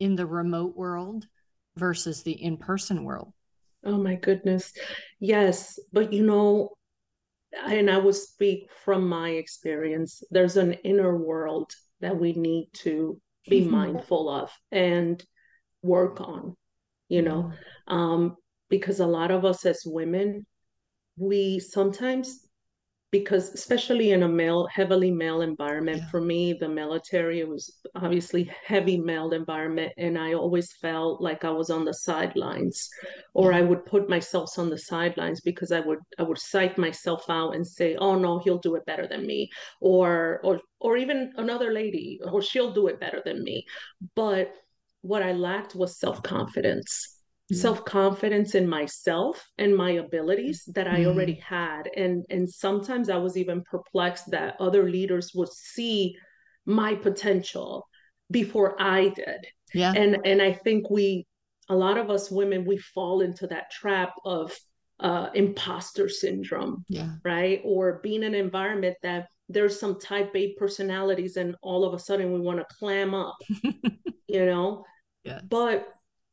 in 0.00 0.16
the 0.16 0.26
remote 0.26 0.76
world 0.76 1.26
versus 1.76 2.22
the 2.22 2.32
in-person 2.32 3.04
world. 3.04 3.32
Oh 3.84 3.96
my 3.98 4.16
goodness. 4.16 4.72
Yes 5.20 5.78
but 5.92 6.12
you 6.12 6.24
know 6.24 6.70
and 7.66 7.90
i 7.90 7.98
will 7.98 8.12
speak 8.12 8.68
from 8.84 9.08
my 9.08 9.30
experience. 9.30 10.22
There's 10.30 10.56
an 10.56 10.72
inner 10.84 11.16
world 11.16 11.72
that 12.00 12.18
we 12.18 12.32
need 12.32 12.68
to 12.74 13.20
be 13.48 13.64
mindful 13.64 14.28
of 14.28 14.50
and 14.70 15.22
work 15.82 16.20
on 16.20 16.56
you 17.08 17.22
know 17.22 17.52
um, 17.88 18.36
because 18.70 19.00
a 19.00 19.06
lot 19.06 19.30
of 19.30 19.44
us 19.44 19.66
as 19.66 19.82
women 19.84 20.46
we 21.16 21.58
sometimes 21.58 22.46
because 23.12 23.50
especially 23.50 24.10
in 24.10 24.24
a 24.24 24.28
male 24.28 24.66
heavily 24.66 25.10
male 25.10 25.42
environment 25.42 25.98
yeah. 25.98 26.10
for 26.10 26.20
me 26.20 26.52
the 26.54 26.68
military 26.68 27.44
was 27.44 27.78
obviously 27.94 28.50
heavy 28.66 28.96
male 28.96 29.30
environment 29.32 29.92
and 29.98 30.18
i 30.18 30.32
always 30.32 30.72
felt 30.72 31.20
like 31.20 31.44
i 31.44 31.50
was 31.50 31.70
on 31.70 31.84
the 31.84 31.94
sidelines 31.94 32.88
or 33.34 33.52
i 33.52 33.60
would 33.60 33.86
put 33.86 34.08
myself 34.08 34.58
on 34.58 34.70
the 34.70 34.78
sidelines 34.78 35.40
because 35.42 35.70
i 35.70 35.80
would 35.80 35.98
i 36.18 36.22
would 36.22 36.38
psych 36.38 36.76
myself 36.78 37.24
out 37.28 37.54
and 37.54 37.66
say 37.66 37.94
oh 37.96 38.16
no 38.16 38.38
he'll 38.40 38.58
do 38.58 38.74
it 38.74 38.86
better 38.86 39.06
than 39.06 39.26
me 39.26 39.48
or 39.80 40.40
or 40.42 40.60
or 40.80 40.96
even 40.96 41.32
another 41.36 41.72
lady 41.72 42.18
or 42.24 42.42
she'll 42.42 42.72
do 42.72 42.88
it 42.88 42.98
better 42.98 43.22
than 43.24 43.42
me. 43.44 43.64
But 44.16 44.52
what 45.02 45.22
i 45.22 45.32
lacked 45.32 45.74
was 45.74 45.96
self-confidence 47.52 48.52
self-confidence 48.52 48.54
in 48.54 48.68
myself 48.68 49.46
and 49.58 49.76
my 49.76 49.92
abilities 49.92 50.64
that 50.74 50.86
I 50.86 51.00
mm-hmm. 51.00 51.08
already 51.08 51.34
had 51.34 51.88
and 51.96 52.24
and 52.30 52.48
sometimes 52.48 53.10
I 53.10 53.16
was 53.16 53.36
even 53.36 53.62
perplexed 53.62 54.30
that 54.30 54.56
other 54.60 54.88
leaders 54.88 55.32
would 55.34 55.52
see 55.52 56.16
my 56.66 56.94
potential 56.94 57.88
before 58.30 58.80
I 58.80 59.08
did. 59.08 59.46
Yeah. 59.74 59.92
And 59.94 60.18
and 60.24 60.42
I 60.42 60.52
think 60.52 60.90
we 60.90 61.26
a 61.68 61.76
lot 61.76 61.98
of 61.98 62.10
us 62.10 62.30
women 62.30 62.64
we 62.64 62.78
fall 62.78 63.20
into 63.20 63.46
that 63.48 63.70
trap 63.70 64.14
of 64.24 64.56
uh, 65.00 65.30
imposter 65.34 66.08
syndrome, 66.08 66.84
yeah. 66.88 67.10
right? 67.24 67.60
Or 67.64 68.00
being 68.02 68.22
in 68.22 68.34
an 68.34 68.40
environment 68.40 68.96
that 69.02 69.28
there's 69.48 69.78
some 69.78 69.98
type 69.98 70.30
A 70.34 70.54
personalities 70.54 71.36
and 71.36 71.56
all 71.60 71.84
of 71.84 71.92
a 71.92 71.98
sudden 71.98 72.32
we 72.32 72.40
want 72.40 72.60
to 72.60 72.74
clam 72.78 73.12
up, 73.14 73.36
you 74.28 74.46
know? 74.46 74.84
Yes. 75.24 75.42
But 75.48 75.88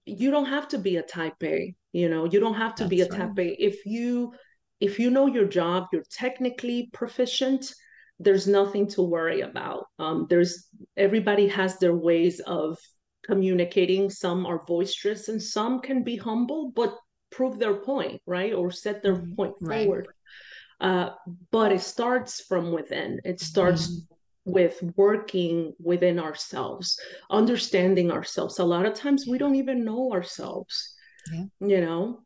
you 0.10 0.32
don't 0.32 0.46
have 0.46 0.68
to 0.70 0.78
be 0.78 0.98
a 0.98 1.02
type 1.02 1.42
A, 1.44 1.74
you 1.94 2.10
know, 2.10 2.26
you 2.26 2.40
don't 2.40 2.56
have 2.56 2.76
to 2.76 2.84
That's 2.84 2.90
be 2.90 3.02
a 3.02 3.08
type 3.08 3.32
right. 3.38 3.52
A. 3.52 3.64
If 3.64 3.86
you 3.86 4.34
if 4.80 5.00
you 5.00 5.10
know 5.10 5.28
your 5.28 5.46
job, 5.46 5.88
you're 5.92 6.04
technically 6.10 6.90
proficient, 6.94 7.74
there's 8.20 8.48
nothing 8.48 8.88
to 8.88 9.02
worry 9.02 9.42
about. 9.42 9.86
Um, 9.98 10.28
there's 10.30 10.68
everybody 10.96 11.48
has 11.48 11.78
their 11.80 11.96
ways 11.96 12.40
of 12.42 12.78
communicating. 13.26 14.10
Some 14.10 14.46
are 14.46 14.64
boisterous 14.66 15.28
and 15.28 15.42
some 15.42 15.82
can 15.82 16.04
be 16.04 16.16
humble, 16.16 16.72
but 16.76 16.96
prove 17.32 17.60
their 17.60 17.76
point, 17.76 18.22
right? 18.26 18.54
Or 18.54 18.72
set 18.72 19.04
their 19.04 19.16
mm, 19.16 19.36
point 19.36 19.56
right. 19.62 19.86
forward. 19.86 20.08
Uh, 20.80 21.10
but 21.52 21.72
it 21.74 21.82
starts 21.82 22.42
from 22.42 22.72
within. 22.72 23.20
It 23.26 23.42
starts 23.42 23.88
mm 23.88 24.06
with 24.52 24.82
working 24.96 25.74
within 25.80 26.20
ourselves, 26.20 26.98
understanding 27.30 28.12
ourselves. 28.12 28.60
A 28.60 28.66
lot 28.66 28.86
of 28.86 28.94
times 28.94 29.26
we 29.28 29.38
don't 29.38 29.56
even 29.56 29.86
know 29.86 30.12
ourselves, 30.12 30.96
yeah. 31.32 31.46
you 31.60 31.82
know, 31.82 32.22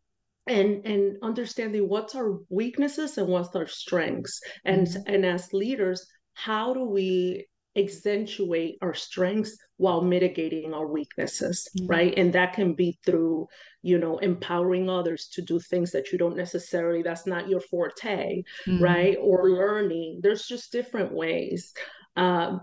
and 0.48 0.86
and 0.86 1.18
understanding 1.22 1.88
what's 1.88 2.15
our 2.15 2.39
weaknesses 2.50 3.18
and 3.18 3.27
what's 3.27 3.56
our 3.56 3.68
strengths. 3.68 4.39
And 4.65 4.88
mm-hmm. 4.88 5.13
and 5.13 5.25
as 5.25 5.53
leaders, 5.53 6.06
how 6.34 6.74
do 6.74 6.84
we 6.84 7.48
accentuate 7.75 8.77
our 8.82 8.94
strengths 8.94 9.58
while 9.77 10.01
mitigating 10.01 10.74
our 10.74 10.88
weaknesses 10.88 11.68
mm-hmm. 11.75 11.88
right 11.88 12.13
and 12.18 12.32
that 12.34 12.53
can 12.53 12.75
be 12.75 12.98
through 13.03 13.48
you 13.82 13.98
know 13.98 14.20
empowering 14.20 14.89
others 14.89 15.27
to 15.27 15.42
do 15.42 15.60
things 15.60 15.92
that 15.92 16.12
you 16.12 16.18
don't 16.18 16.38
necessarily 16.38 17.01
that's 17.01 17.25
not 17.25 17.50
your 17.50 17.62
forte 17.62 18.44
mm-hmm. 18.68 18.84
right 18.84 19.18
or 19.20 19.50
learning 19.50 20.20
there's 20.22 20.46
just 20.46 20.72
different 20.72 21.12
ways 21.12 21.74
uh, 22.15 22.58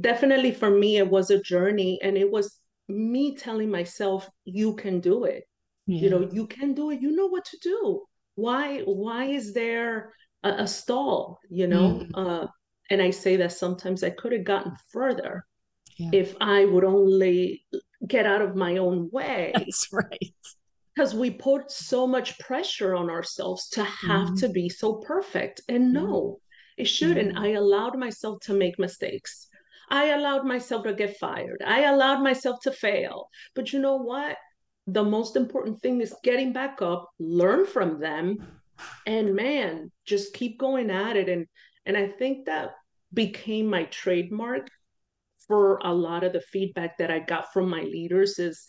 definitely 0.00 0.52
for 0.52 0.70
me, 0.70 0.98
it 0.98 1.08
was 1.08 1.30
a 1.30 1.42
journey, 1.42 1.98
and 2.02 2.16
it 2.16 2.30
was 2.30 2.58
me 2.88 3.36
telling 3.36 3.70
myself, 3.70 4.28
"You 4.44 4.74
can 4.74 5.00
do 5.00 5.24
it. 5.24 5.44
Yeah. 5.86 6.00
You 6.00 6.10
know, 6.10 6.28
you 6.32 6.46
can 6.46 6.74
do 6.74 6.90
it. 6.90 7.00
You 7.00 7.14
know 7.14 7.26
what 7.26 7.44
to 7.46 7.58
do. 7.62 8.02
Why? 8.34 8.80
Why 8.80 9.26
is 9.26 9.54
there 9.54 10.12
a, 10.42 10.50
a 10.62 10.66
stall? 10.66 11.40
You 11.50 11.66
know." 11.66 12.00
Mm. 12.00 12.10
Uh, 12.14 12.46
and 12.90 13.02
I 13.02 13.10
say 13.10 13.36
that 13.36 13.52
sometimes 13.52 14.04
I 14.04 14.10
could 14.10 14.32
have 14.32 14.44
gotten 14.44 14.72
further 14.92 15.44
yeah. 15.96 16.10
if 16.12 16.36
I 16.40 16.64
would 16.64 16.84
only 16.84 17.64
get 18.06 18.26
out 18.26 18.42
of 18.42 18.54
my 18.54 18.76
own 18.76 19.10
way. 19.12 19.52
That's 19.56 19.88
right. 19.92 20.34
because 20.94 21.14
we 21.14 21.30
put 21.30 21.70
so 21.70 22.06
much 22.06 22.38
pressure 22.38 22.94
on 22.94 23.10
ourselves 23.10 23.68
to 23.70 23.84
have 23.84 24.28
mm-hmm. 24.28 24.34
to 24.36 24.48
be 24.48 24.68
so 24.68 24.94
perfect 24.94 25.60
and 25.68 25.92
no 25.92 26.38
it 26.76 26.86
shouldn't. 26.86 27.34
Mm-hmm. 27.34 27.44
i 27.44 27.48
allowed 27.52 27.98
myself 27.98 28.40
to 28.42 28.54
make 28.54 28.78
mistakes. 28.78 29.48
I 29.88 30.06
allowed 30.06 30.44
myself 30.44 30.82
to 30.84 30.94
get 30.94 31.16
fired. 31.16 31.62
I 31.64 31.84
allowed 31.84 32.20
myself 32.20 32.60
to 32.62 32.72
fail. 32.72 33.28
But 33.54 33.72
you 33.72 33.78
know 33.78 33.96
what? 33.96 34.36
The 34.88 35.04
most 35.04 35.36
important 35.36 35.80
thing 35.80 36.00
is 36.00 36.14
getting 36.24 36.52
back 36.52 36.82
up 36.82 37.08
learn 37.20 37.66
from 37.66 38.00
them 38.00 38.38
and 39.06 39.34
man 39.34 39.92
just 40.04 40.34
keep 40.34 40.58
going 40.58 40.90
at 40.90 41.16
it. 41.16 41.28
And 41.28 41.46
and 41.86 41.96
i 41.96 42.06
think 42.06 42.46
that 42.46 42.72
became 43.14 43.66
my 43.66 43.84
trademark 43.84 44.68
for 45.46 45.78
a 45.78 45.94
lot 45.94 46.24
of 46.24 46.32
the 46.32 46.40
feedback 46.40 46.98
that 46.98 47.10
i 47.10 47.18
got 47.18 47.52
from 47.52 47.70
my 47.70 47.82
leaders 47.82 48.38
is 48.38 48.66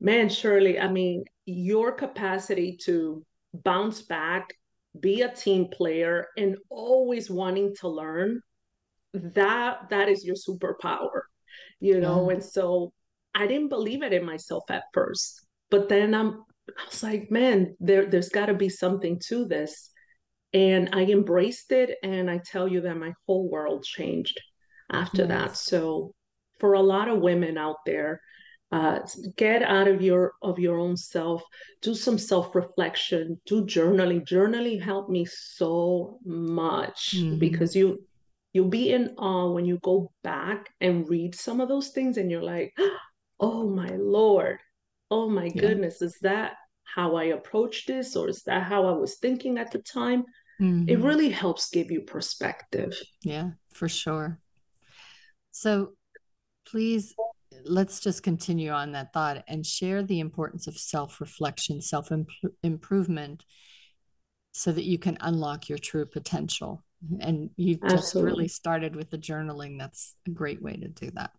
man 0.00 0.28
shirley 0.28 0.78
i 0.80 0.88
mean 0.88 1.24
your 1.44 1.92
capacity 1.92 2.78
to 2.80 3.24
bounce 3.52 4.02
back 4.02 4.54
be 4.98 5.22
a 5.22 5.34
team 5.34 5.68
player 5.68 6.26
and 6.36 6.56
always 6.68 7.30
wanting 7.30 7.74
to 7.80 7.88
learn 7.88 8.40
that 9.14 9.88
that 9.90 10.08
is 10.08 10.24
your 10.24 10.36
superpower 10.36 11.22
you 11.80 12.00
know? 12.00 12.28
Yeah. 12.28 12.34
and 12.34 12.44
so 12.44 12.92
i 13.34 13.46
didn't 13.46 13.68
believe 13.68 14.02
it 14.02 14.12
in 14.12 14.24
myself 14.24 14.64
at 14.70 14.84
first 14.92 15.46
but 15.70 15.88
then 15.88 16.14
i'm 16.14 16.44
i 16.78 16.84
was 16.86 17.02
like 17.02 17.30
man 17.30 17.74
there 17.80 18.06
there's 18.06 18.28
got 18.28 18.46
to 18.46 18.54
be 18.54 18.68
something 18.68 19.18
to 19.28 19.44
this. 19.46 19.90
And 20.54 20.90
i 20.92 21.04
embraced 21.04 21.72
it 21.72 21.96
and 22.02 22.30
i 22.30 22.38
tell 22.44 22.68
you 22.68 22.82
that 22.82 22.96
my 22.96 23.14
whole 23.26 23.48
world 23.50 23.84
changed 23.84 24.38
after 24.92 25.26
that. 25.26 25.56
So 25.56 26.14
for 26.60 26.74
a 26.74 26.82
lot 26.82 27.08
of 27.08 27.20
women 27.20 27.56
out 27.56 27.78
there 27.86 28.20
uh, 28.72 29.00
get 29.36 29.62
out 29.62 29.86
of 29.86 30.00
your 30.00 30.32
of 30.40 30.58
your 30.58 30.78
own 30.78 30.96
self 30.96 31.42
do 31.82 31.94
some 31.94 32.16
self-reflection 32.18 33.38
do 33.44 33.64
journaling 33.66 34.26
journaling 34.26 34.80
helped 34.80 35.10
me 35.10 35.26
so 35.26 36.18
much 36.24 37.14
mm-hmm. 37.14 37.38
because 37.38 37.76
you 37.76 38.02
you'll 38.54 38.68
be 38.68 38.90
in 38.90 39.14
awe 39.18 39.52
when 39.52 39.66
you 39.66 39.78
go 39.82 40.10
back 40.24 40.70
and 40.80 41.08
read 41.08 41.34
some 41.34 41.60
of 41.60 41.68
those 41.68 41.88
things 41.90 42.16
and 42.16 42.30
you're 42.30 42.42
like 42.42 42.74
oh 43.40 43.68
my 43.68 43.90
lord 43.96 44.58
oh 45.10 45.28
my 45.28 45.50
yeah. 45.54 45.60
goodness 45.60 46.00
is 46.00 46.16
that 46.22 46.54
how 46.84 47.14
i 47.16 47.24
approached 47.24 47.86
this 47.86 48.16
or 48.16 48.28
is 48.28 48.42
that 48.44 48.62
how 48.62 48.86
i 48.86 48.92
was 48.92 49.16
thinking 49.16 49.58
at 49.58 49.70
the 49.70 49.80
time 49.80 50.24
mm-hmm. 50.58 50.88
it 50.88 50.98
really 50.98 51.28
helps 51.28 51.68
give 51.68 51.90
you 51.90 52.00
perspective 52.00 52.98
yeah 53.22 53.50
for 53.70 53.88
sure 53.88 54.38
so 55.50 55.92
please 56.66 57.14
let's 57.64 58.00
just 58.00 58.22
continue 58.22 58.70
on 58.70 58.92
that 58.92 59.12
thought 59.12 59.44
and 59.48 59.64
share 59.64 60.02
the 60.02 60.20
importance 60.20 60.66
of 60.66 60.76
self 60.76 61.20
reflection, 61.20 61.80
self 61.80 62.10
improvement, 62.62 63.44
so 64.52 64.72
that 64.72 64.84
you 64.84 64.98
can 64.98 65.18
unlock 65.20 65.68
your 65.68 65.78
true 65.78 66.06
potential. 66.06 66.84
And 67.20 67.50
you 67.56 67.78
just 67.88 68.14
really 68.14 68.46
started 68.46 68.94
with 68.94 69.10
the 69.10 69.18
journaling. 69.18 69.78
That's 69.78 70.14
a 70.28 70.30
great 70.30 70.62
way 70.62 70.76
to 70.76 70.88
do 70.88 71.10
that. 71.12 71.32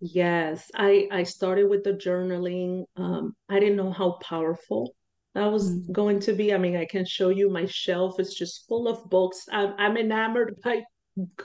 yes, 0.00 0.70
I 0.74 1.08
I 1.10 1.22
started 1.24 1.68
with 1.68 1.82
the 1.82 1.94
journaling. 1.94 2.84
Um, 2.96 3.34
I 3.48 3.58
didn't 3.58 3.76
know 3.76 3.92
how 3.92 4.18
powerful 4.22 4.94
that 5.34 5.50
was 5.50 5.70
mm-hmm. 5.70 5.92
going 5.92 6.20
to 6.20 6.32
be. 6.32 6.54
I 6.54 6.58
mean, 6.58 6.76
I 6.76 6.84
can 6.84 7.04
show 7.04 7.30
you 7.30 7.50
my 7.50 7.66
shelf 7.66 8.20
is 8.20 8.34
just 8.34 8.68
full 8.68 8.86
of 8.86 9.10
books. 9.10 9.46
I'm, 9.50 9.74
I'm 9.78 9.96
enamored 9.96 10.56
by 10.62 10.84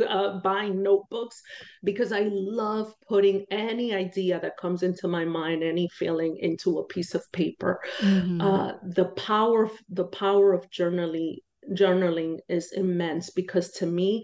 uh, 0.08 0.40
buying 0.40 0.82
notebooks 0.82 1.42
because 1.84 2.12
I 2.12 2.30
love 2.32 2.94
putting 3.08 3.46
any 3.52 3.94
idea 3.94 4.40
that 4.40 4.58
comes 4.58 4.84
into 4.84 5.08
my 5.08 5.26
mind, 5.26 5.64
any 5.64 5.88
feeling 5.90 6.38
into 6.38 6.80
a 6.80 6.86
piece 6.86 7.14
of 7.16 7.32
paper. 7.32 7.80
Mm-hmm. 8.00 8.42
Uh, 8.42 8.74
the 8.84 9.06
power, 9.06 9.70
the 9.90 10.06
power 10.06 10.54
of 10.54 10.70
journaling, 10.70 11.38
journaling 11.74 12.40
is 12.48 12.72
immense 12.72 13.30
because 13.30 13.72
to 13.74 13.86
me, 13.86 14.24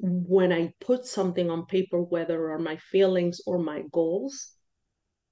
when 0.00 0.52
I 0.52 0.72
put 0.80 1.06
something 1.06 1.50
on 1.50 1.66
paper, 1.66 2.00
whether 2.00 2.52
are 2.52 2.58
my 2.58 2.76
feelings 2.76 3.40
or 3.46 3.58
my 3.58 3.82
goals, 3.92 4.52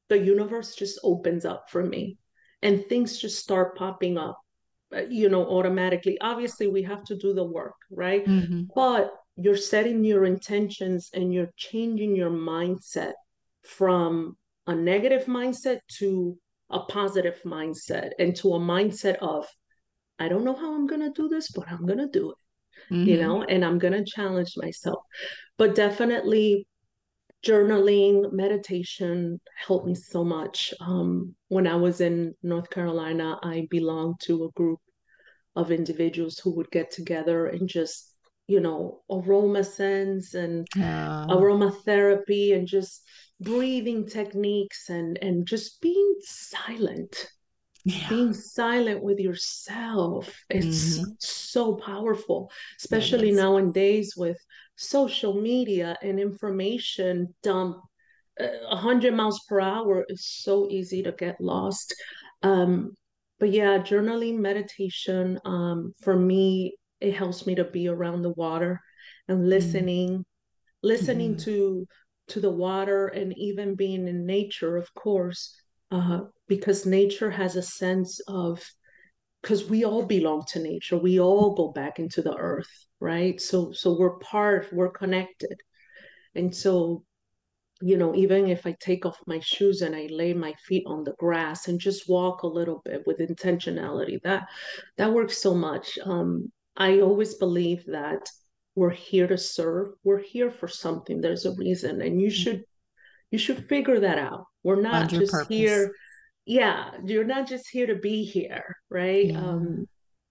the 0.08 0.18
universe 0.18 0.74
just 0.74 0.98
opens 1.04 1.44
up 1.44 1.70
for 1.70 1.84
me, 1.84 2.18
and 2.62 2.84
things 2.86 3.18
just 3.18 3.38
start 3.38 3.76
popping 3.76 4.18
up 4.18 4.40
uh, 4.94 5.02
you 5.10 5.28
know 5.28 5.44
automatically 5.44 6.16
obviously 6.20 6.68
we 6.68 6.80
have 6.80 7.02
to 7.02 7.16
do 7.16 7.34
the 7.34 7.42
work 7.42 7.74
right 7.90 8.24
mm-hmm. 8.24 8.62
but 8.72 9.12
you're 9.36 9.56
setting 9.56 10.02
your 10.04 10.24
intentions 10.24 11.10
and 11.12 11.32
you're 11.32 11.52
changing 11.56 12.16
your 12.16 12.30
mindset 12.30 13.12
from 13.62 14.36
a 14.66 14.74
negative 14.74 15.26
mindset 15.26 15.80
to 15.98 16.36
a 16.70 16.80
positive 16.80 17.40
mindset 17.44 18.10
and 18.18 18.34
to 18.34 18.54
a 18.54 18.58
mindset 18.58 19.16
of 19.16 19.46
i 20.18 20.28
don't 20.28 20.44
know 20.44 20.54
how 20.54 20.74
i'm 20.74 20.86
going 20.86 21.00
to 21.00 21.12
do 21.12 21.28
this 21.28 21.50
but 21.52 21.70
i'm 21.70 21.86
going 21.86 21.98
to 21.98 22.08
do 22.08 22.30
it 22.30 22.92
mm-hmm. 22.92 23.08
you 23.08 23.20
know 23.20 23.42
and 23.42 23.64
i'm 23.64 23.78
going 23.78 23.92
to 23.92 24.04
challenge 24.04 24.54
myself 24.56 24.98
but 25.58 25.74
definitely 25.74 26.66
journaling 27.44 28.32
meditation 28.32 29.40
helped 29.66 29.86
me 29.86 29.94
so 29.94 30.24
much 30.24 30.74
um, 30.80 31.34
when 31.48 31.66
i 31.66 31.76
was 31.76 32.00
in 32.00 32.34
north 32.42 32.68
carolina 32.70 33.38
i 33.42 33.66
belonged 33.70 34.18
to 34.20 34.44
a 34.44 34.50
group 34.52 34.80
of 35.54 35.70
individuals 35.70 36.38
who 36.38 36.54
would 36.56 36.70
get 36.70 36.90
together 36.90 37.46
and 37.46 37.68
just 37.68 38.15
you 38.46 38.60
know, 38.60 39.02
aroma 39.10 39.64
scents 39.64 40.34
and 40.34 40.66
aromatherapy 40.76 42.54
and 42.54 42.66
just 42.66 43.02
breathing 43.40 44.06
techniques 44.06 44.88
and 44.88 45.18
and 45.22 45.46
just 45.46 45.80
being 45.80 46.16
silent. 46.20 47.28
Yeah. 47.84 48.08
Being 48.08 48.34
silent 48.34 49.00
with 49.00 49.20
yourself. 49.20 50.28
It's 50.50 50.98
mm-hmm. 50.98 51.12
so 51.20 51.74
powerful, 51.76 52.50
especially 52.80 53.30
nowadays 53.30 54.14
with 54.16 54.36
social 54.74 55.40
media 55.40 55.96
and 56.02 56.18
information 56.18 57.32
dump 57.44 57.76
uh, 58.40 58.46
100 58.68 59.14
miles 59.14 59.40
per 59.48 59.60
hour 59.60 60.04
is 60.08 60.26
so 60.26 60.68
easy 60.68 61.02
to 61.02 61.12
get 61.12 61.40
lost. 61.40 61.94
Um, 62.42 62.96
but 63.38 63.50
yeah, 63.50 63.78
journaling, 63.78 64.38
meditation, 64.38 65.38
um, 65.44 65.94
for 66.02 66.16
me, 66.16 66.74
it 67.00 67.14
helps 67.14 67.46
me 67.46 67.54
to 67.54 67.64
be 67.64 67.88
around 67.88 68.22
the 68.22 68.30
water 68.30 68.80
and 69.28 69.48
listening 69.48 70.18
mm. 70.18 70.24
listening 70.82 71.34
mm. 71.34 71.44
to 71.44 71.86
to 72.28 72.40
the 72.40 72.50
water 72.50 73.08
and 73.08 73.36
even 73.36 73.74
being 73.74 74.08
in 74.08 74.26
nature 74.26 74.76
of 74.76 74.92
course 74.94 75.54
uh, 75.90 76.20
because 76.48 76.84
nature 76.86 77.30
has 77.30 77.56
a 77.56 77.62
sense 77.62 78.20
of 78.26 78.62
because 79.42 79.68
we 79.68 79.84
all 79.84 80.04
belong 80.04 80.44
to 80.48 80.58
nature 80.58 80.96
we 80.96 81.20
all 81.20 81.54
go 81.54 81.68
back 81.68 81.98
into 81.98 82.22
the 82.22 82.34
earth 82.36 82.86
right 83.00 83.40
so 83.40 83.72
so 83.72 83.96
we're 83.98 84.18
part 84.18 84.66
we're 84.72 84.90
connected 84.90 85.56
and 86.34 86.54
so 86.54 87.04
you 87.82 87.96
know 87.96 88.14
even 88.14 88.48
if 88.48 88.66
i 88.66 88.74
take 88.80 89.04
off 89.04 89.18
my 89.26 89.38
shoes 89.40 89.82
and 89.82 89.94
i 89.94 90.08
lay 90.10 90.32
my 90.32 90.54
feet 90.66 90.82
on 90.86 91.04
the 91.04 91.14
grass 91.18 91.68
and 91.68 91.78
just 91.78 92.08
walk 92.08 92.42
a 92.42 92.46
little 92.46 92.80
bit 92.84 93.02
with 93.06 93.18
intentionality 93.18 94.20
that 94.22 94.46
that 94.96 95.12
works 95.12 95.38
so 95.38 95.54
much 95.54 95.98
um 96.04 96.50
I 96.76 97.00
always 97.00 97.34
believe 97.34 97.84
that 97.86 98.28
we're 98.74 98.90
here 98.90 99.26
to 99.26 99.38
serve. 99.38 99.94
We're 100.04 100.22
here 100.22 100.50
for 100.50 100.68
something. 100.68 101.20
There's 101.20 101.46
a 101.46 101.54
reason, 101.54 102.02
and 102.02 102.20
you 102.20 102.28
mm-hmm. 102.28 102.34
should 102.34 102.64
you 103.30 103.38
should 103.38 103.68
figure 103.68 104.00
that 104.00 104.18
out. 104.18 104.46
We're 104.62 104.80
not 104.80 105.08
just 105.08 105.32
purpose. 105.32 105.48
here. 105.48 105.92
Yeah, 106.44 106.90
you're 107.04 107.24
not 107.24 107.48
just 107.48 107.68
here 107.68 107.86
to 107.86 107.96
be 107.96 108.24
here, 108.24 108.76
right? 108.88 109.26
Yeah. 109.26 109.40
Um, 109.40 109.88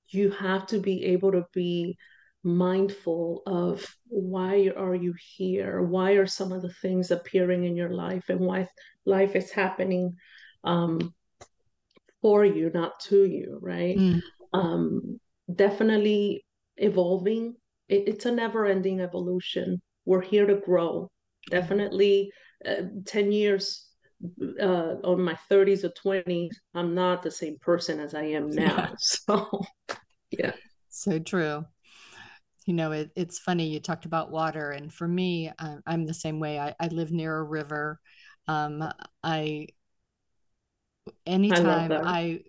you 0.10 0.32
have 0.32 0.68
to 0.68 0.80
be 0.80 1.06
able 1.06 1.32
to 1.32 1.46
be 1.54 1.98
mindful 2.44 3.42
of 3.48 3.84
why 4.08 4.70
are 4.78 4.94
you 4.94 5.16
here 5.36 5.82
why 5.82 6.12
are 6.12 6.28
some 6.28 6.52
of 6.52 6.62
the 6.62 6.72
things 6.74 7.10
appearing 7.10 7.64
in 7.64 7.76
your 7.76 7.90
life 7.90 8.30
and 8.30 8.40
why 8.40 8.68
life 9.04 9.36
is 9.36 9.50
happening 9.50 10.16
um, 10.64 11.12
for 12.22 12.46
you 12.46 12.70
not 12.72 13.00
to 13.00 13.26
you 13.26 13.58
right 13.64 13.98
mm. 13.98 14.22
um, 14.54 15.20
definitely 15.54 16.46
evolving. 16.78 17.56
It, 17.90 18.08
it's 18.08 18.26
a 18.26 18.32
never 18.32 18.66
ending 18.66 19.02
evolution. 19.02 19.82
We're 20.06 20.22
here 20.22 20.46
to 20.46 20.56
grow. 20.56 21.10
Definitely 21.50 22.32
uh, 22.66 22.84
10 23.06 23.32
years 23.32 23.88
uh, 24.62 24.96
on 25.04 25.22
my 25.22 25.38
30s 25.50 25.84
or 25.86 25.90
20s, 25.90 26.60
I'm 26.74 26.96
not 26.96 27.22
the 27.22 27.32
same 27.32 27.58
person 27.60 28.00
as 28.00 28.14
I 28.16 28.24
am 28.24 28.54
now. 28.54 28.88
Yeah. 28.88 28.90
So, 28.98 29.62
yeah. 30.32 30.54
So 30.90 31.20
true. 31.20 31.66
You 32.66 32.74
know, 32.74 32.92
it, 32.92 33.12
it's 33.16 33.38
funny 33.38 33.68
you 33.68 33.80
talked 33.80 34.06
about 34.06 34.32
water, 34.32 34.72
and 34.72 34.92
for 34.92 35.08
me, 35.08 35.52
uh, 35.60 35.78
I'm 35.86 36.06
the 36.06 36.14
same 36.16 36.40
way. 36.40 36.60
I, 36.60 36.74
I 36.80 36.88
live 36.88 37.12
near 37.12 37.38
a 37.38 37.44
river. 37.44 38.00
Um, 38.48 38.84
I 39.24 39.68
anytime 41.26 41.70
I, 41.70 41.92
I 42.04 42.40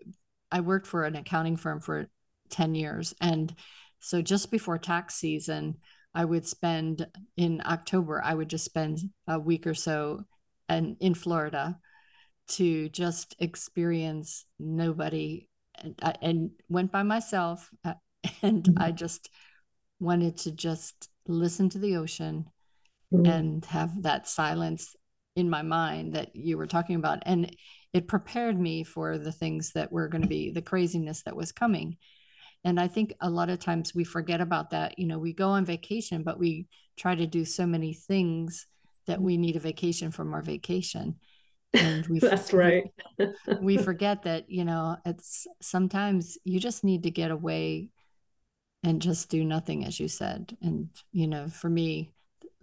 I 0.50 0.60
worked 0.60 0.86
for 0.86 1.04
an 1.04 1.16
accounting 1.16 1.56
firm 1.56 1.80
for 1.80 2.08
10 2.50 2.74
years. 2.74 3.14
And 3.20 3.54
so 4.00 4.22
just 4.22 4.50
before 4.50 4.78
tax 4.78 5.14
season, 5.14 5.78
I 6.14 6.24
would 6.24 6.46
spend 6.46 7.06
in 7.36 7.62
October, 7.64 8.22
I 8.24 8.34
would 8.34 8.48
just 8.48 8.64
spend 8.64 9.00
a 9.26 9.38
week 9.38 9.66
or 9.66 9.74
so 9.74 10.24
and 10.68 10.96
in 11.00 11.14
Florida 11.14 11.78
to 12.48 12.88
just 12.88 13.36
experience 13.38 14.44
nobody 14.58 15.48
and, 15.78 15.94
I, 16.02 16.14
and 16.22 16.50
went 16.68 16.92
by 16.92 17.02
myself 17.02 17.68
uh, 17.84 17.94
and 18.42 18.62
mm-hmm. 18.62 18.82
I 18.82 18.92
just 18.92 19.30
wanted 20.00 20.38
to 20.38 20.52
just 20.52 21.10
listen 21.26 21.68
to 21.70 21.78
the 21.78 21.96
ocean 21.96 22.46
mm-hmm. 23.12 23.26
and 23.26 23.64
have 23.66 24.02
that 24.02 24.28
silence 24.28 24.94
in 25.34 25.50
my 25.50 25.62
mind 25.62 26.14
that 26.14 26.34
you 26.34 26.56
were 26.56 26.66
talking 26.66 26.96
about 26.96 27.22
and 27.26 27.54
it 27.92 28.08
prepared 28.08 28.58
me 28.58 28.84
for 28.84 29.18
the 29.18 29.32
things 29.32 29.72
that 29.72 29.92
were 29.92 30.08
going 30.08 30.22
to 30.22 30.28
be 30.28 30.50
the 30.50 30.62
craziness 30.62 31.22
that 31.22 31.36
was 31.36 31.52
coming 31.52 31.96
and 32.64 32.80
i 32.80 32.86
think 32.86 33.14
a 33.20 33.30
lot 33.30 33.50
of 33.50 33.58
times 33.58 33.94
we 33.94 34.04
forget 34.04 34.40
about 34.40 34.70
that 34.70 34.98
you 34.98 35.06
know 35.06 35.18
we 35.18 35.32
go 35.32 35.48
on 35.48 35.64
vacation 35.64 36.22
but 36.22 36.38
we 36.38 36.66
try 36.96 37.14
to 37.14 37.26
do 37.26 37.44
so 37.44 37.66
many 37.66 37.92
things 37.92 38.66
that 39.06 39.20
we 39.20 39.36
need 39.36 39.56
a 39.56 39.60
vacation 39.60 40.10
from 40.10 40.34
our 40.34 40.42
vacation. 40.42 41.16
And 41.72 42.06
we 42.06 42.18
that's 42.20 42.52
right. 42.52 42.84
we 43.60 43.76
forget 43.76 44.22
that 44.24 44.50
you 44.50 44.64
know 44.64 44.96
it's 45.04 45.46
sometimes 45.60 46.38
you 46.44 46.60
just 46.60 46.84
need 46.84 47.04
to 47.04 47.10
get 47.10 47.30
away 47.30 47.90
and 48.82 49.02
just 49.02 49.30
do 49.30 49.44
nothing 49.44 49.84
as 49.84 49.98
you 49.98 50.08
said. 50.08 50.56
And 50.62 50.88
you 51.12 51.26
know 51.26 51.48
for 51.48 51.68
me 51.68 52.12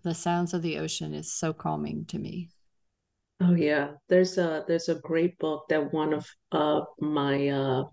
the 0.03 0.13
sounds 0.13 0.53
of 0.53 0.61
the 0.61 0.79
ocean 0.79 1.13
is 1.13 1.31
so 1.31 1.53
calming 1.53 2.05
to 2.05 2.19
me. 2.19 2.49
Oh 3.41 3.55
yeah. 3.55 3.91
There's 4.09 4.37
a 4.37 4.63
there's 4.67 4.89
a 4.89 4.95
great 4.95 5.37
book 5.39 5.65
that 5.69 5.93
one 5.93 6.13
of 6.13 6.27
uh 6.51 6.81
my 6.99 7.47
uh 7.49 7.83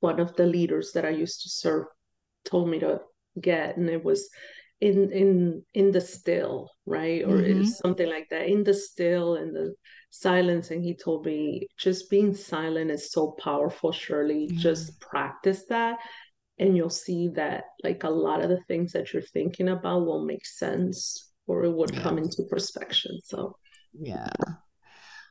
one 0.00 0.20
of 0.20 0.34
the 0.36 0.46
leaders 0.46 0.92
that 0.92 1.04
i 1.04 1.10
used 1.10 1.42
to 1.42 1.48
serve 1.48 1.86
told 2.44 2.68
me 2.68 2.78
to 2.78 3.00
get 3.40 3.76
and 3.76 3.88
it 3.88 4.02
was 4.02 4.28
in 4.80 5.10
in 5.12 5.62
in 5.74 5.90
the 5.90 6.00
still 6.00 6.70
right? 6.86 7.22
Or 7.24 7.38
mm-hmm. 7.38 7.64
something 7.64 8.08
like 8.08 8.28
that 8.30 8.46
in 8.46 8.64
the 8.64 8.72
still 8.72 9.34
and 9.34 9.54
the 9.54 9.74
silence. 10.10 10.70
And 10.70 10.82
he 10.82 10.94
told 10.94 11.26
me 11.26 11.66
just 11.76 12.08
being 12.08 12.34
silent 12.34 12.90
is 12.90 13.10
so 13.10 13.36
powerful 13.42 13.92
shirley. 13.92 14.46
Mm-hmm. 14.46 14.58
just 14.58 14.98
practice 15.00 15.64
that 15.68 15.98
and 16.58 16.76
you'll 16.76 16.88
see 16.88 17.28
that 17.34 17.64
like 17.84 18.04
a 18.04 18.10
lot 18.10 18.42
of 18.42 18.48
the 18.48 18.60
things 18.68 18.92
that 18.92 19.12
you're 19.12 19.20
thinking 19.20 19.68
about 19.68 20.06
will 20.06 20.24
make 20.24 20.46
sense 20.46 21.32
or 21.46 21.64
it 21.64 21.72
would 21.72 21.94
yeah. 21.94 22.02
come 22.02 22.16
into 22.18 22.44
perspective 22.48 23.12
so 23.24 23.56
yeah. 23.98 24.28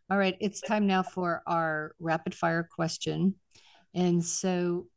All 0.10 0.18
right. 0.20 0.36
It's 0.40 0.62
time 0.62 0.86
now 0.86 1.02
for 1.02 1.42
our 1.48 1.96
rapid 2.00 2.36
fire 2.36 2.68
question 2.76 3.36
and 3.96 4.24
so 4.24 4.88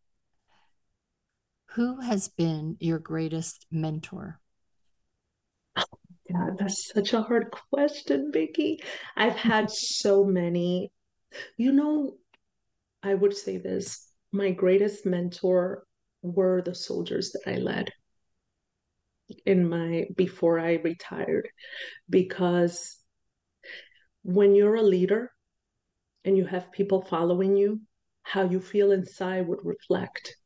who 1.72 2.00
has 2.00 2.28
been 2.28 2.76
your 2.80 2.98
greatest 2.98 3.64
mentor? 3.70 4.40
God, 5.76 6.58
that's 6.58 6.90
such 6.92 7.12
a 7.12 7.22
hard 7.22 7.54
question, 7.70 8.32
Vicki. 8.32 8.80
I've 9.16 9.36
had 9.36 9.70
so 9.70 10.24
many. 10.24 10.90
You 11.56 11.72
know, 11.72 12.16
I 13.02 13.14
would 13.14 13.36
say 13.36 13.58
this 13.58 14.10
my 14.32 14.50
greatest 14.50 15.06
mentor 15.06 15.84
were 16.22 16.60
the 16.62 16.74
soldiers 16.74 17.32
that 17.32 17.50
I 17.50 17.58
led 17.58 17.92
in 19.46 19.68
my 19.68 20.06
before 20.16 20.58
I 20.58 20.74
retired 20.74 21.48
because 22.10 22.96
when 24.22 24.54
you're 24.54 24.74
a 24.74 24.82
leader 24.82 25.30
and 26.24 26.36
you 26.36 26.44
have 26.44 26.72
people 26.72 27.02
following 27.02 27.56
you, 27.56 27.80
how 28.28 28.42
you 28.42 28.60
feel 28.60 28.92
inside 28.92 29.46
would 29.46 29.60
reflect 29.64 30.36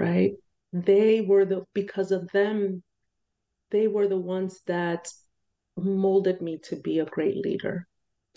right? 0.00 0.32
They 0.72 1.20
were 1.20 1.44
the, 1.44 1.64
because 1.74 2.10
of 2.10 2.30
them, 2.32 2.82
they 3.70 3.86
were 3.86 4.08
the 4.08 4.18
ones 4.18 4.60
that 4.66 5.08
molded 5.76 6.40
me 6.40 6.58
to 6.64 6.76
be 6.76 6.98
a 6.98 7.04
great 7.04 7.36
leader, 7.36 7.86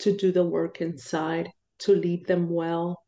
to 0.00 0.16
do 0.16 0.30
the 0.30 0.44
work 0.44 0.80
inside, 0.80 1.50
to 1.80 1.94
lead 1.94 2.26
them 2.26 2.50
well, 2.50 3.02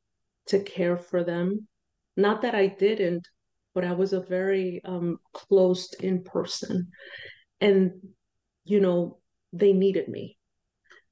to 0.46 0.60
care 0.60 0.96
for 0.96 1.22
them. 1.22 1.68
Not 2.16 2.42
that 2.42 2.54
I 2.54 2.68
didn't, 2.68 3.28
but 3.74 3.84
I 3.84 3.92
was 3.92 4.12
a 4.14 4.20
very 4.20 4.80
um, 4.84 5.18
closed 5.34 5.96
in 6.00 6.24
person. 6.24 6.88
And, 7.60 7.92
you 8.64 8.80
know, 8.80 9.18
they 9.52 9.72
needed 9.72 10.08
me. 10.08 10.38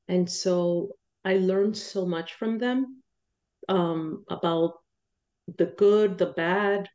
And 0.09 0.31
so 0.31 0.97
I 1.25 1.37
learned 1.37 1.77
so 1.77 2.07
much 2.07 2.35
from 2.35 2.59
them 2.59 3.03
um, 3.69 4.25
about 4.29 4.75
the 5.59 5.67
good, 5.67 6.19
the 6.19 6.27
bad, 6.27 6.89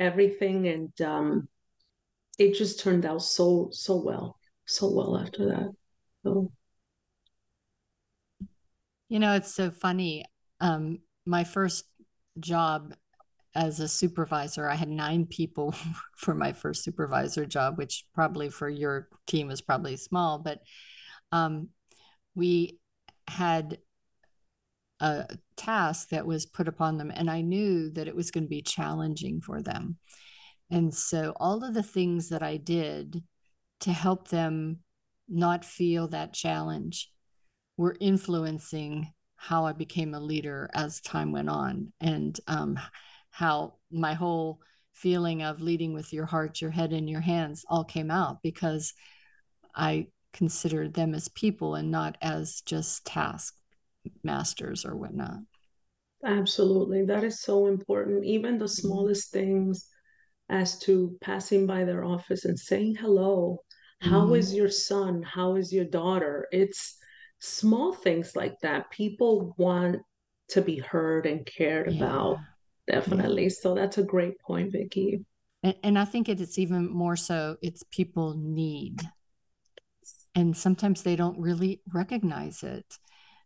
everything 0.00 0.66
and 0.66 1.00
um, 1.02 1.48
it 2.38 2.54
just 2.54 2.80
turned 2.80 3.04
out 3.04 3.22
so 3.22 3.68
so 3.70 3.96
well 3.96 4.36
so 4.64 4.90
well 4.90 5.16
after 5.16 5.46
that 5.46 5.70
so. 6.24 6.50
You 9.08 9.18
know 9.18 9.34
it's 9.34 9.54
so 9.54 9.70
funny 9.70 10.24
um, 10.60 10.98
my 11.26 11.44
first 11.44 11.84
job 12.38 12.94
as 13.54 13.80
a 13.80 13.88
supervisor 13.88 14.68
i 14.68 14.76
had 14.76 14.88
nine 14.88 15.26
people 15.26 15.74
for 16.16 16.34
my 16.34 16.52
first 16.52 16.84
supervisor 16.84 17.44
job 17.44 17.76
which 17.76 18.04
probably 18.14 18.48
for 18.48 18.68
your 18.68 19.08
team 19.26 19.50
is 19.50 19.60
probably 19.60 19.96
small 19.96 20.38
but 20.38 20.60
um, 21.32 21.68
we 22.36 22.78
had 23.26 23.78
a 25.00 25.26
task 25.56 26.10
that 26.10 26.26
was 26.26 26.46
put 26.46 26.68
upon 26.68 26.98
them 26.98 27.10
and 27.14 27.30
i 27.30 27.40
knew 27.40 27.90
that 27.90 28.08
it 28.08 28.14
was 28.14 28.30
going 28.30 28.44
to 28.44 28.48
be 28.48 28.62
challenging 28.62 29.40
for 29.40 29.62
them. 29.62 29.96
And 30.70 30.94
so 30.94 31.32
all 31.40 31.64
of 31.64 31.74
the 31.74 31.82
things 31.82 32.28
that 32.28 32.42
i 32.42 32.56
did 32.56 33.22
to 33.80 33.92
help 33.92 34.28
them 34.28 34.80
not 35.28 35.64
feel 35.64 36.08
that 36.08 36.34
challenge 36.34 37.10
were 37.76 37.96
influencing 38.00 39.12
how 39.36 39.64
i 39.64 39.72
became 39.72 40.14
a 40.14 40.20
leader 40.20 40.68
as 40.74 41.00
time 41.00 41.32
went 41.32 41.48
on 41.48 41.92
and 42.00 42.38
um, 42.46 42.78
how 43.30 43.74
my 43.90 44.12
whole 44.14 44.60
feeling 44.92 45.42
of 45.42 45.62
leading 45.62 45.94
with 45.94 46.12
your 46.12 46.26
heart 46.26 46.60
your 46.60 46.70
head 46.70 46.92
and 46.92 47.08
your 47.08 47.20
hands 47.20 47.64
all 47.68 47.84
came 47.84 48.10
out 48.10 48.42
because 48.42 48.92
i 49.74 50.06
considered 50.32 50.92
them 50.92 51.14
as 51.14 51.28
people 51.28 51.74
and 51.74 51.90
not 51.90 52.18
as 52.20 52.60
just 52.66 53.04
tasks 53.06 53.59
masters 54.22 54.84
or 54.84 54.96
whatnot. 54.96 55.38
Absolutely. 56.24 57.04
That 57.04 57.24
is 57.24 57.40
so 57.40 57.66
important. 57.66 58.24
Even 58.24 58.58
the 58.58 58.66
mm-hmm. 58.66 58.88
smallest 58.88 59.32
things 59.32 59.86
as 60.48 60.78
to 60.80 61.16
passing 61.20 61.66
by 61.66 61.84
their 61.84 62.04
office 62.04 62.44
and 62.44 62.58
saying 62.58 62.96
hello. 62.96 63.58
How 64.00 64.24
mm-hmm. 64.24 64.34
is 64.34 64.54
your 64.54 64.70
son? 64.70 65.22
How 65.22 65.56
is 65.56 65.72
your 65.72 65.84
daughter? 65.84 66.46
It's 66.52 66.96
small 67.38 67.92
things 67.92 68.34
like 68.34 68.58
that. 68.62 68.90
People 68.90 69.54
want 69.56 69.98
to 70.48 70.60
be 70.60 70.78
heard 70.78 71.26
and 71.26 71.46
cared 71.46 71.92
yeah. 71.92 72.04
about. 72.04 72.38
Definitely. 72.90 73.44
Yeah. 73.44 73.56
So 73.60 73.74
that's 73.74 73.98
a 73.98 74.02
great 74.02 74.38
point, 74.40 74.72
Vicki. 74.72 75.24
And, 75.62 75.74
and 75.82 75.98
I 75.98 76.04
think 76.04 76.28
it's 76.28 76.58
even 76.58 76.90
more 76.90 77.16
so 77.16 77.56
it's 77.62 77.84
people 77.90 78.34
need. 78.36 79.00
And 80.34 80.56
sometimes 80.56 81.02
they 81.02 81.16
don't 81.16 81.38
really 81.38 81.80
recognize 81.92 82.62
it. 82.62 82.86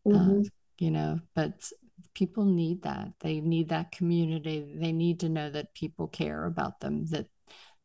Mm-hmm. 0.07 0.41
uh, 0.41 0.43
you 0.79 0.91
know 0.91 1.21
but 1.35 1.71
people 2.15 2.45
need 2.45 2.83
that. 2.83 3.13
They 3.21 3.41
need 3.41 3.69
that 3.69 3.93
community. 3.93 4.75
They 4.77 4.93
need 4.93 5.21
to 5.21 5.29
know 5.29 5.51
that 5.51 5.75
people 5.75 6.09
care 6.09 6.47
about 6.47 6.81
them 6.81 7.07
that 7.07 7.27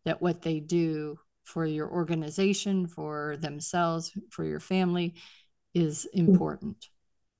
that 0.05 0.21
what 0.21 0.41
they 0.41 0.59
do 0.59 1.17
for 1.43 1.65
your 1.65 1.91
organization 1.91 2.87
for 2.87 3.37
themselves 3.37 4.11
for 4.29 4.45
your 4.45 4.59
family 4.59 5.15
is 5.73 6.07
mm. 6.15 6.27
important. 6.27 6.87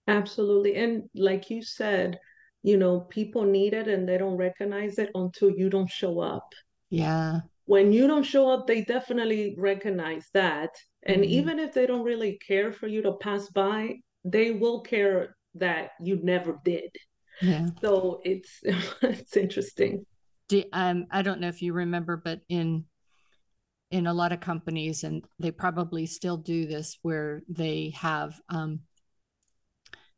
Absolutely. 0.07 0.75
And 0.75 1.03
like 1.15 1.49
you 1.49 1.61
said 1.61 2.19
you 2.61 2.75
know 2.75 2.99
people 2.99 3.43
need 3.43 3.73
it 3.73 3.87
and 3.87 4.09
they 4.09 4.17
don't 4.17 4.35
recognize 4.35 4.99
it 4.99 5.09
until 5.15 5.49
you 5.49 5.69
don't 5.69 5.89
show 5.89 6.19
up. 6.19 6.53
Yeah. 6.89 7.41
When 7.65 7.93
you 7.93 8.07
don't 8.07 8.23
show 8.23 8.49
up 8.49 8.67
they 8.67 8.83
definitely 8.83 9.55
recognize 9.57 10.27
that. 10.33 10.71
And 11.03 11.21
mm-hmm. 11.21 11.31
even 11.31 11.59
if 11.59 11.73
they 11.73 11.85
don't 11.85 12.03
really 12.03 12.39
care 12.45 12.73
for 12.73 12.87
you 12.87 13.01
to 13.03 13.13
pass 13.13 13.47
by 13.49 13.99
they 14.23 14.51
will 14.51 14.82
care 14.82 15.36
that 15.55 15.91
you 16.01 16.19
never 16.21 16.60
did. 16.63 16.89
Yeah. 17.41 17.67
So 17.82 18.21
it's 18.23 18.60
it's 19.01 19.38
interesting. 19.38 20.05
Do, 20.47 20.63
um, 20.73 21.05
I 21.12 21.21
don't 21.21 21.39
know 21.39 21.47
if 21.47 21.62
you 21.62 21.73
remember, 21.73 22.17
but 22.17 22.41
in 22.49 22.86
in 23.91 24.08
a 24.08 24.13
lot 24.13 24.32
of 24.32 24.39
companies, 24.39 25.03
and 25.03 25.23
they 25.39 25.51
probably 25.51 26.05
still 26.05 26.38
do 26.38 26.67
this, 26.67 26.97
where 27.01 27.41
they 27.49 27.93
have 27.95 28.39
um, 28.49 28.82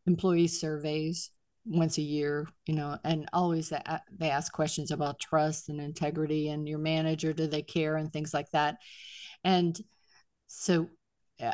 employee 0.06 0.48
surveys 0.48 1.32
once 1.66 1.98
a 1.98 2.02
year, 2.02 2.48
you 2.66 2.74
know, 2.74 2.98
and 3.04 3.30
always 3.34 3.70
they 3.70 4.30
ask 4.30 4.52
questions 4.52 4.92
about 4.92 5.20
trust 5.20 5.70
and 5.70 5.80
integrity 5.80 6.50
and 6.50 6.68
your 6.68 6.80
manager, 6.80 7.34
do 7.34 7.48
they 7.48 7.62
care 7.62 7.96
and 7.96 8.12
things 8.12 8.34
like 8.34 8.50
that. 8.52 8.78
And 9.44 9.80
so 10.48 10.90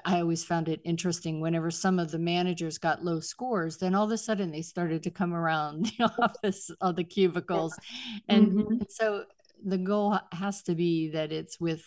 I 0.06 0.20
always 0.20 0.44
found 0.44 0.70
it 0.70 0.82
interesting 0.84 1.40
whenever 1.40 1.72
some 1.72 2.00
of 2.00 2.12
the 2.12 2.20
managers 2.20 2.78
got 2.78 3.04
low 3.04 3.20
scores, 3.20 3.78
then 3.78 3.96
all 3.96 4.06
of 4.06 4.12
a 4.12 4.18
sudden 4.18 4.52
they 4.52 4.62
started 4.62 5.04
to 5.04 5.12
come 5.12 5.34
around 5.34 5.86
the 5.98 6.12
office 6.20 6.70
of 6.82 6.96
the 6.96 7.04
cubicles. 7.04 7.78
And 8.28 8.52
mm-hmm. 8.52 8.76
so 8.90 9.26
the 9.64 9.78
goal 9.78 10.20
has 10.32 10.64
to 10.64 10.76
be 10.76 11.10
that 11.10 11.32
it's 11.32 11.60
with 11.60 11.84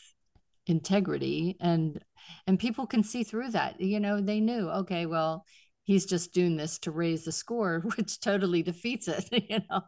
integrity 0.66 1.56
and 1.60 2.00
and 2.46 2.58
people 2.58 2.86
can 2.86 3.02
see 3.02 3.24
through 3.24 3.50
that. 3.50 3.80
You 3.80 3.98
know, 3.98 4.20
they 4.20 4.40
knew, 4.40 4.68
okay, 4.70 5.06
well, 5.06 5.44
he's 5.84 6.06
just 6.06 6.32
doing 6.32 6.56
this 6.56 6.78
to 6.80 6.90
raise 6.90 7.24
the 7.24 7.32
score, 7.32 7.80
which 7.96 8.20
totally 8.20 8.62
defeats 8.62 9.08
it, 9.08 9.28
you 9.50 9.60
know. 9.70 9.82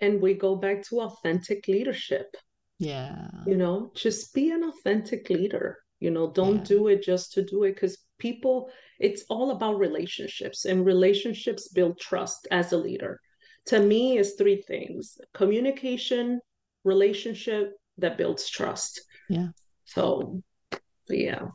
And 0.00 0.20
we 0.20 0.34
go 0.34 0.56
back 0.56 0.82
to 0.88 1.02
authentic 1.02 1.68
leadership. 1.68 2.34
Yeah. 2.78 3.28
You 3.46 3.56
know, 3.56 3.92
just 3.94 4.34
be 4.34 4.50
an 4.50 4.64
authentic 4.64 5.30
leader. 5.30 5.78
You 6.04 6.10
know, 6.10 6.30
don't 6.30 6.58
Yeah. 6.58 6.76
do 6.76 6.88
it 6.88 7.02
just 7.02 7.32
to 7.32 7.42
do 7.42 7.64
it 7.64 7.72
because 7.74 7.96
people, 8.18 8.70
it's 9.00 9.24
all 9.30 9.52
about 9.52 9.78
relationships, 9.78 10.66
and 10.66 10.84
relationships 10.84 11.68
build 11.68 11.98
trust 11.98 12.46
as 12.50 12.74
a 12.74 12.76
leader. 12.76 13.18
To 13.66 13.80
me, 13.80 14.18
is 14.18 14.34
three 14.34 14.60
things 14.60 15.16
communication, 15.32 16.42
relationship 16.84 17.64
that 17.96 18.18
builds 18.18 18.50
trust. 18.50 19.00
Yeah. 19.30 19.48
So, 19.86 20.42
yeah. 21.08 21.48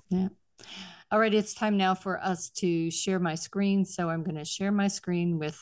All 1.12 1.19
right, 1.19 1.33
it's 1.33 1.53
time 1.53 1.77
now 1.77 1.93
for 1.93 2.19
us 2.19 2.49
to 2.62 2.89
share 2.89 3.19
my 3.19 3.35
screen. 3.35 3.85
So 3.85 4.09
I'm 4.09 4.23
going 4.23 4.38
to 4.43 4.45
share 4.45 4.71
my 4.71 4.88
screen 4.88 5.38
with 5.38 5.59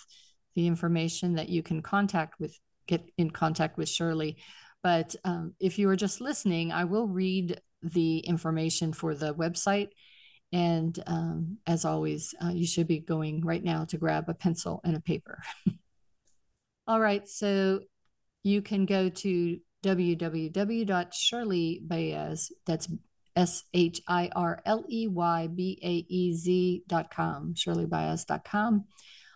the 0.55 0.65
information 0.65 1.35
that 1.35 1.49
you 1.49 1.61
can 1.61 1.81
contact 1.81 2.39
with, 2.39 2.57
get 2.87 3.01
in 3.17 3.31
contact 3.31 3.77
with 3.77 3.89
Shirley. 3.89 4.37
But 4.83 5.15
um, 5.23 5.53
if 5.59 5.79
you 5.79 5.89
are 5.89 5.95
just 5.95 6.21
listening, 6.21 6.71
I 6.71 6.85
will 6.85 7.07
read 7.07 7.59
the 7.81 8.19
information 8.19 8.93
for 8.93 9.15
the 9.15 9.33
website. 9.33 9.89
And 10.53 10.97
um, 11.07 11.57
as 11.67 11.83
always, 11.83 12.33
uh, 12.43 12.49
you 12.49 12.65
should 12.65 12.87
be 12.87 12.99
going 12.99 13.45
right 13.45 13.63
now 13.63 13.85
to 13.85 13.97
grab 13.97 14.29
a 14.29 14.33
pencil 14.33 14.81
and 14.83 14.95
a 14.95 15.01
paper. 15.01 15.43
All 16.87 17.01
right, 17.01 17.27
so 17.27 17.81
you 18.43 18.61
can 18.61 18.85
go 18.85 19.09
to 19.09 19.59
www.shirleybaez, 19.83 22.51
that's 22.65 22.87
S 23.35 23.63
H 23.73 24.01
I 24.07 24.29
R 24.35 24.61
L 24.65 24.85
E 24.89 25.07
Y 25.07 25.47
B 25.47 25.79
A 25.83 26.05
E 26.11 26.33
Z 26.33 26.83
dot 26.87 27.11
com, 27.11 27.53
shirleybaez.com. 27.53 28.85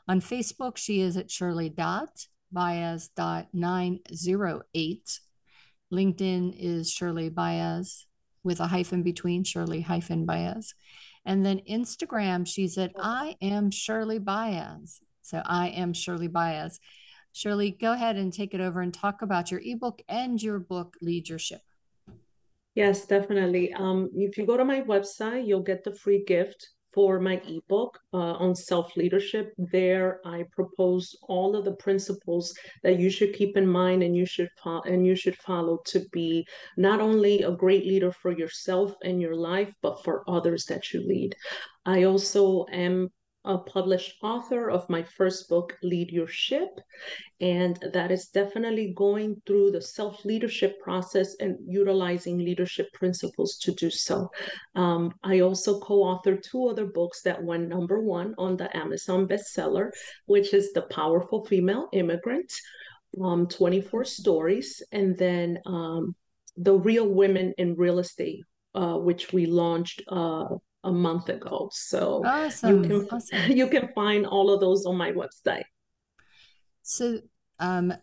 On 0.07 0.21
Facebook, 0.21 0.77
she 0.77 1.01
is 1.01 1.17
at 1.17 1.29
Shirley 1.29 1.69
dot 1.69 2.25
Baez 2.51 3.09
dot 3.09 3.49
nine 3.53 3.99
zero 4.13 4.61
eight. 4.73 5.19
LinkedIn 5.91 6.55
is 6.57 6.91
Shirley 6.91 7.29
Baez 7.29 8.05
with 8.43 8.59
a 8.59 8.67
hyphen 8.67 9.03
between 9.03 9.43
Shirley 9.43 9.81
hyphen 9.81 10.25
Baez. 10.25 10.73
And 11.25 11.45
then 11.45 11.61
Instagram, 11.69 12.47
she's 12.47 12.77
at 12.77 12.93
I 12.99 13.35
am 13.41 13.69
Shirley 13.69 14.19
Baez. 14.19 15.01
So 15.21 15.41
I 15.45 15.69
am 15.69 15.93
Shirley 15.93 16.27
Baez. 16.27 16.79
Shirley, 17.33 17.71
go 17.71 17.93
ahead 17.93 18.17
and 18.17 18.33
take 18.33 18.53
it 18.53 18.61
over 18.61 18.81
and 18.81 18.93
talk 18.93 19.21
about 19.21 19.51
your 19.51 19.61
ebook 19.63 20.01
and 20.09 20.41
your 20.41 20.59
book, 20.59 20.97
Lead 21.01 21.29
Your 21.29 21.39
Ship. 21.39 21.61
Yes, 22.75 23.05
definitely. 23.05 23.73
Um, 23.73 24.09
if 24.15 24.37
you 24.37 24.45
go 24.45 24.57
to 24.57 24.65
my 24.65 24.81
website, 24.81 25.45
you'll 25.45 25.61
get 25.61 25.83
the 25.83 25.93
free 25.93 26.23
gift 26.25 26.69
for 26.93 27.19
my 27.19 27.41
ebook 27.47 27.97
uh, 28.13 28.17
on 28.17 28.55
self 28.55 28.95
leadership. 28.97 29.53
There, 29.57 30.19
I 30.25 30.43
propose 30.51 31.15
all 31.23 31.55
of 31.55 31.65
the 31.65 31.75
principles 31.75 32.53
that 32.83 32.99
you 32.99 33.09
should 33.09 33.33
keep 33.33 33.57
in 33.57 33.67
mind 33.67 34.03
and 34.03 34.15
you 34.15 34.25
should 34.25 34.49
follow 34.63 34.81
and 34.83 35.05
you 35.05 35.15
should 35.15 35.37
follow 35.37 35.79
to 35.85 36.01
be 36.11 36.45
not 36.77 36.99
only 37.01 37.43
a 37.43 37.51
great 37.51 37.85
leader 37.85 38.11
for 38.11 38.31
yourself 38.31 38.93
and 39.03 39.21
your 39.21 39.35
life, 39.35 39.73
but 39.81 40.03
for 40.03 40.23
others 40.29 40.65
that 40.65 40.93
you 40.93 41.01
lead. 41.01 41.35
I 41.85 42.03
also 42.03 42.65
am 42.71 43.09
a 43.43 43.57
published 43.57 44.15
author 44.21 44.69
of 44.69 44.89
my 44.89 45.01
first 45.01 45.49
book, 45.49 45.75
Lead 45.81 46.11
Your 46.11 46.27
Ship, 46.27 46.69
and 47.39 47.77
that 47.93 48.11
is 48.11 48.27
definitely 48.27 48.93
going 48.95 49.41
through 49.47 49.71
the 49.71 49.81
self 49.81 50.23
leadership 50.25 50.79
process 50.79 51.35
and 51.39 51.57
utilizing 51.67 52.37
leadership 52.37 52.91
principles 52.93 53.57
to 53.57 53.71
do 53.73 53.89
so. 53.89 54.29
Um, 54.75 55.13
I 55.23 55.39
also 55.39 55.79
co 55.79 56.03
authored 56.03 56.43
two 56.43 56.67
other 56.67 56.85
books 56.85 57.23
that 57.23 57.43
went 57.43 57.67
number 57.67 58.01
one 58.01 58.35
on 58.37 58.57
the 58.57 58.75
Amazon 58.77 59.27
bestseller, 59.27 59.89
which 60.25 60.53
is 60.53 60.71
The 60.73 60.83
Powerful 60.83 61.45
Female 61.45 61.87
Immigrant, 61.93 62.51
um, 63.23 63.47
24 63.47 64.05
Stories, 64.05 64.83
and 64.91 65.17
then 65.17 65.57
um, 65.65 66.15
The 66.57 66.75
Real 66.75 67.07
Women 67.07 67.53
in 67.57 67.75
Real 67.75 67.99
Estate, 67.99 68.43
uh, 68.75 68.97
which 68.97 69.33
we 69.33 69.47
launched. 69.47 70.03
Uh, 70.07 70.45
a 70.83 70.91
month 70.91 71.29
ago. 71.29 71.69
So 71.71 72.23
Awesome. 72.25 72.83
you 72.83 72.89
can 72.89 73.07
awesome. 73.11 73.51
you 73.51 73.67
can 73.67 73.89
find 73.93 74.25
all 74.25 74.51
of 74.51 74.59
those 74.59 74.85
on 74.85 74.97
my 74.97 75.11
website. 75.11 75.63
So, 76.81 77.19
um, 77.59 77.93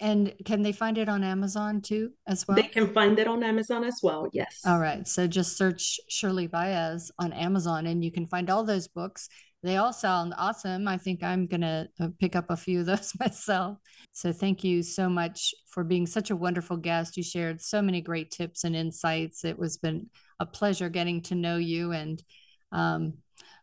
and 0.00 0.34
can 0.44 0.62
they 0.62 0.72
find 0.72 0.98
it 0.98 1.08
on 1.08 1.22
Amazon 1.22 1.80
too, 1.80 2.10
as 2.26 2.46
well? 2.46 2.56
They 2.56 2.64
can 2.64 2.92
find 2.92 3.18
it 3.18 3.28
on 3.28 3.42
Amazon 3.44 3.84
as 3.84 4.00
well. 4.02 4.28
Yes. 4.32 4.60
All 4.64 4.78
right. 4.80 5.06
So 5.06 5.26
just 5.26 5.56
search 5.56 6.00
Shirley 6.08 6.46
Baez 6.46 7.12
on 7.18 7.32
Amazon 7.32 7.86
and 7.86 8.04
you 8.04 8.10
can 8.10 8.26
find 8.26 8.50
all 8.50 8.64
those 8.64 8.88
books. 8.88 9.28
They 9.62 9.76
all 9.76 9.92
sound 9.92 10.34
awesome. 10.38 10.86
I 10.86 10.98
think 10.98 11.22
I'm 11.22 11.46
going 11.46 11.62
to 11.62 11.88
pick 12.20 12.36
up 12.36 12.46
a 12.48 12.56
few 12.56 12.80
of 12.80 12.86
those 12.86 13.12
myself. 13.20 13.78
So 14.12 14.32
thank 14.32 14.62
you 14.62 14.82
so 14.82 15.08
much 15.08 15.52
for 15.68 15.82
being 15.82 16.06
such 16.06 16.30
a 16.30 16.36
wonderful 16.36 16.76
guest. 16.76 17.16
You 17.16 17.22
shared 17.24 17.60
so 17.60 17.82
many 17.82 18.00
great 18.00 18.30
tips 18.30 18.64
and 18.64 18.76
insights. 18.76 19.44
It 19.44 19.58
was 19.58 19.76
been 19.76 20.10
a 20.38 20.46
pleasure 20.46 20.88
getting 20.88 21.22
to 21.22 21.34
know 21.34 21.56
you 21.56 21.92
and 21.92 22.22
um, 22.70 23.14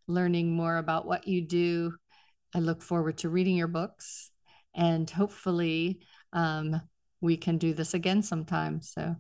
learning 0.08 0.52
more 0.52 0.78
about 0.78 1.06
what 1.06 1.28
you 1.28 1.42
do. 1.42 1.94
I 2.54 2.60
look 2.60 2.82
forward 2.82 3.20
to 3.20 3.30
reading 3.30 3.56
your 3.56 3.68
books 3.68 4.32
and 4.76 5.10
hopefully 5.10 6.02
um, 6.34 6.82
we 7.22 7.38
can 7.38 7.58
do 7.58 7.74
this 7.74 7.94
again 7.94 8.22
sometime. 8.22 8.82
So 8.82 9.16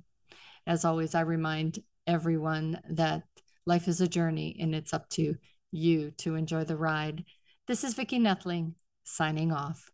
as 0.67 0.83
always, 0.83 1.15
I 1.15 1.21
remind 1.21 1.79
everyone 2.05 2.79
that 2.89 3.23
life 3.65 3.87
is 3.87 4.01
a 4.01 4.07
journey 4.07 4.57
and 4.59 4.75
it's 4.75 4.93
up 4.93 5.09
to 5.09 5.35
you 5.75 6.11
to 6.17 6.35
enjoy 6.35 6.63
the 6.63 6.77
ride. 6.77 7.25
This 7.67 7.83
is 7.83 7.93
Vicki 7.93 8.19
Noethling 8.19 8.73
signing 9.03 9.51
off. 9.51 9.91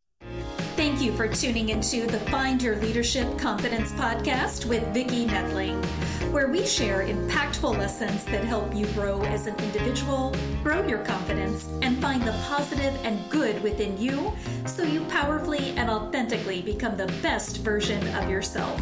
Thank 0.75 1.01
you 1.01 1.11
for 1.11 1.27
tuning 1.27 1.69
into 1.69 2.07
the 2.07 2.19
Find 2.31 2.61
Your 2.61 2.77
Leadership 2.77 3.37
Confidence 3.37 3.91
podcast 3.91 4.65
with 4.65 4.81
Vicki 4.93 5.25
Noethling, 5.25 5.83
where 6.31 6.47
we 6.47 6.65
share 6.65 7.05
impactful 7.05 7.77
lessons 7.77 8.23
that 8.25 8.43
help 8.45 8.73
you 8.73 8.85
grow 8.87 9.21
as 9.23 9.47
an 9.47 9.55
individual, 9.59 10.33
grow 10.63 10.85
your 10.87 11.03
confidence, 11.03 11.67
and 11.81 12.01
find 12.01 12.23
the 12.23 12.31
positive 12.47 12.97
and 13.03 13.29
good 13.29 13.61
within 13.61 13.99
you 13.99 14.31
so 14.65 14.83
you 14.83 15.01
powerfully 15.05 15.71
and 15.71 15.89
authentically 15.89 16.61
become 16.61 16.95
the 16.95 17.07
best 17.21 17.57
version 17.57 18.07
of 18.15 18.29
yourself. 18.29 18.81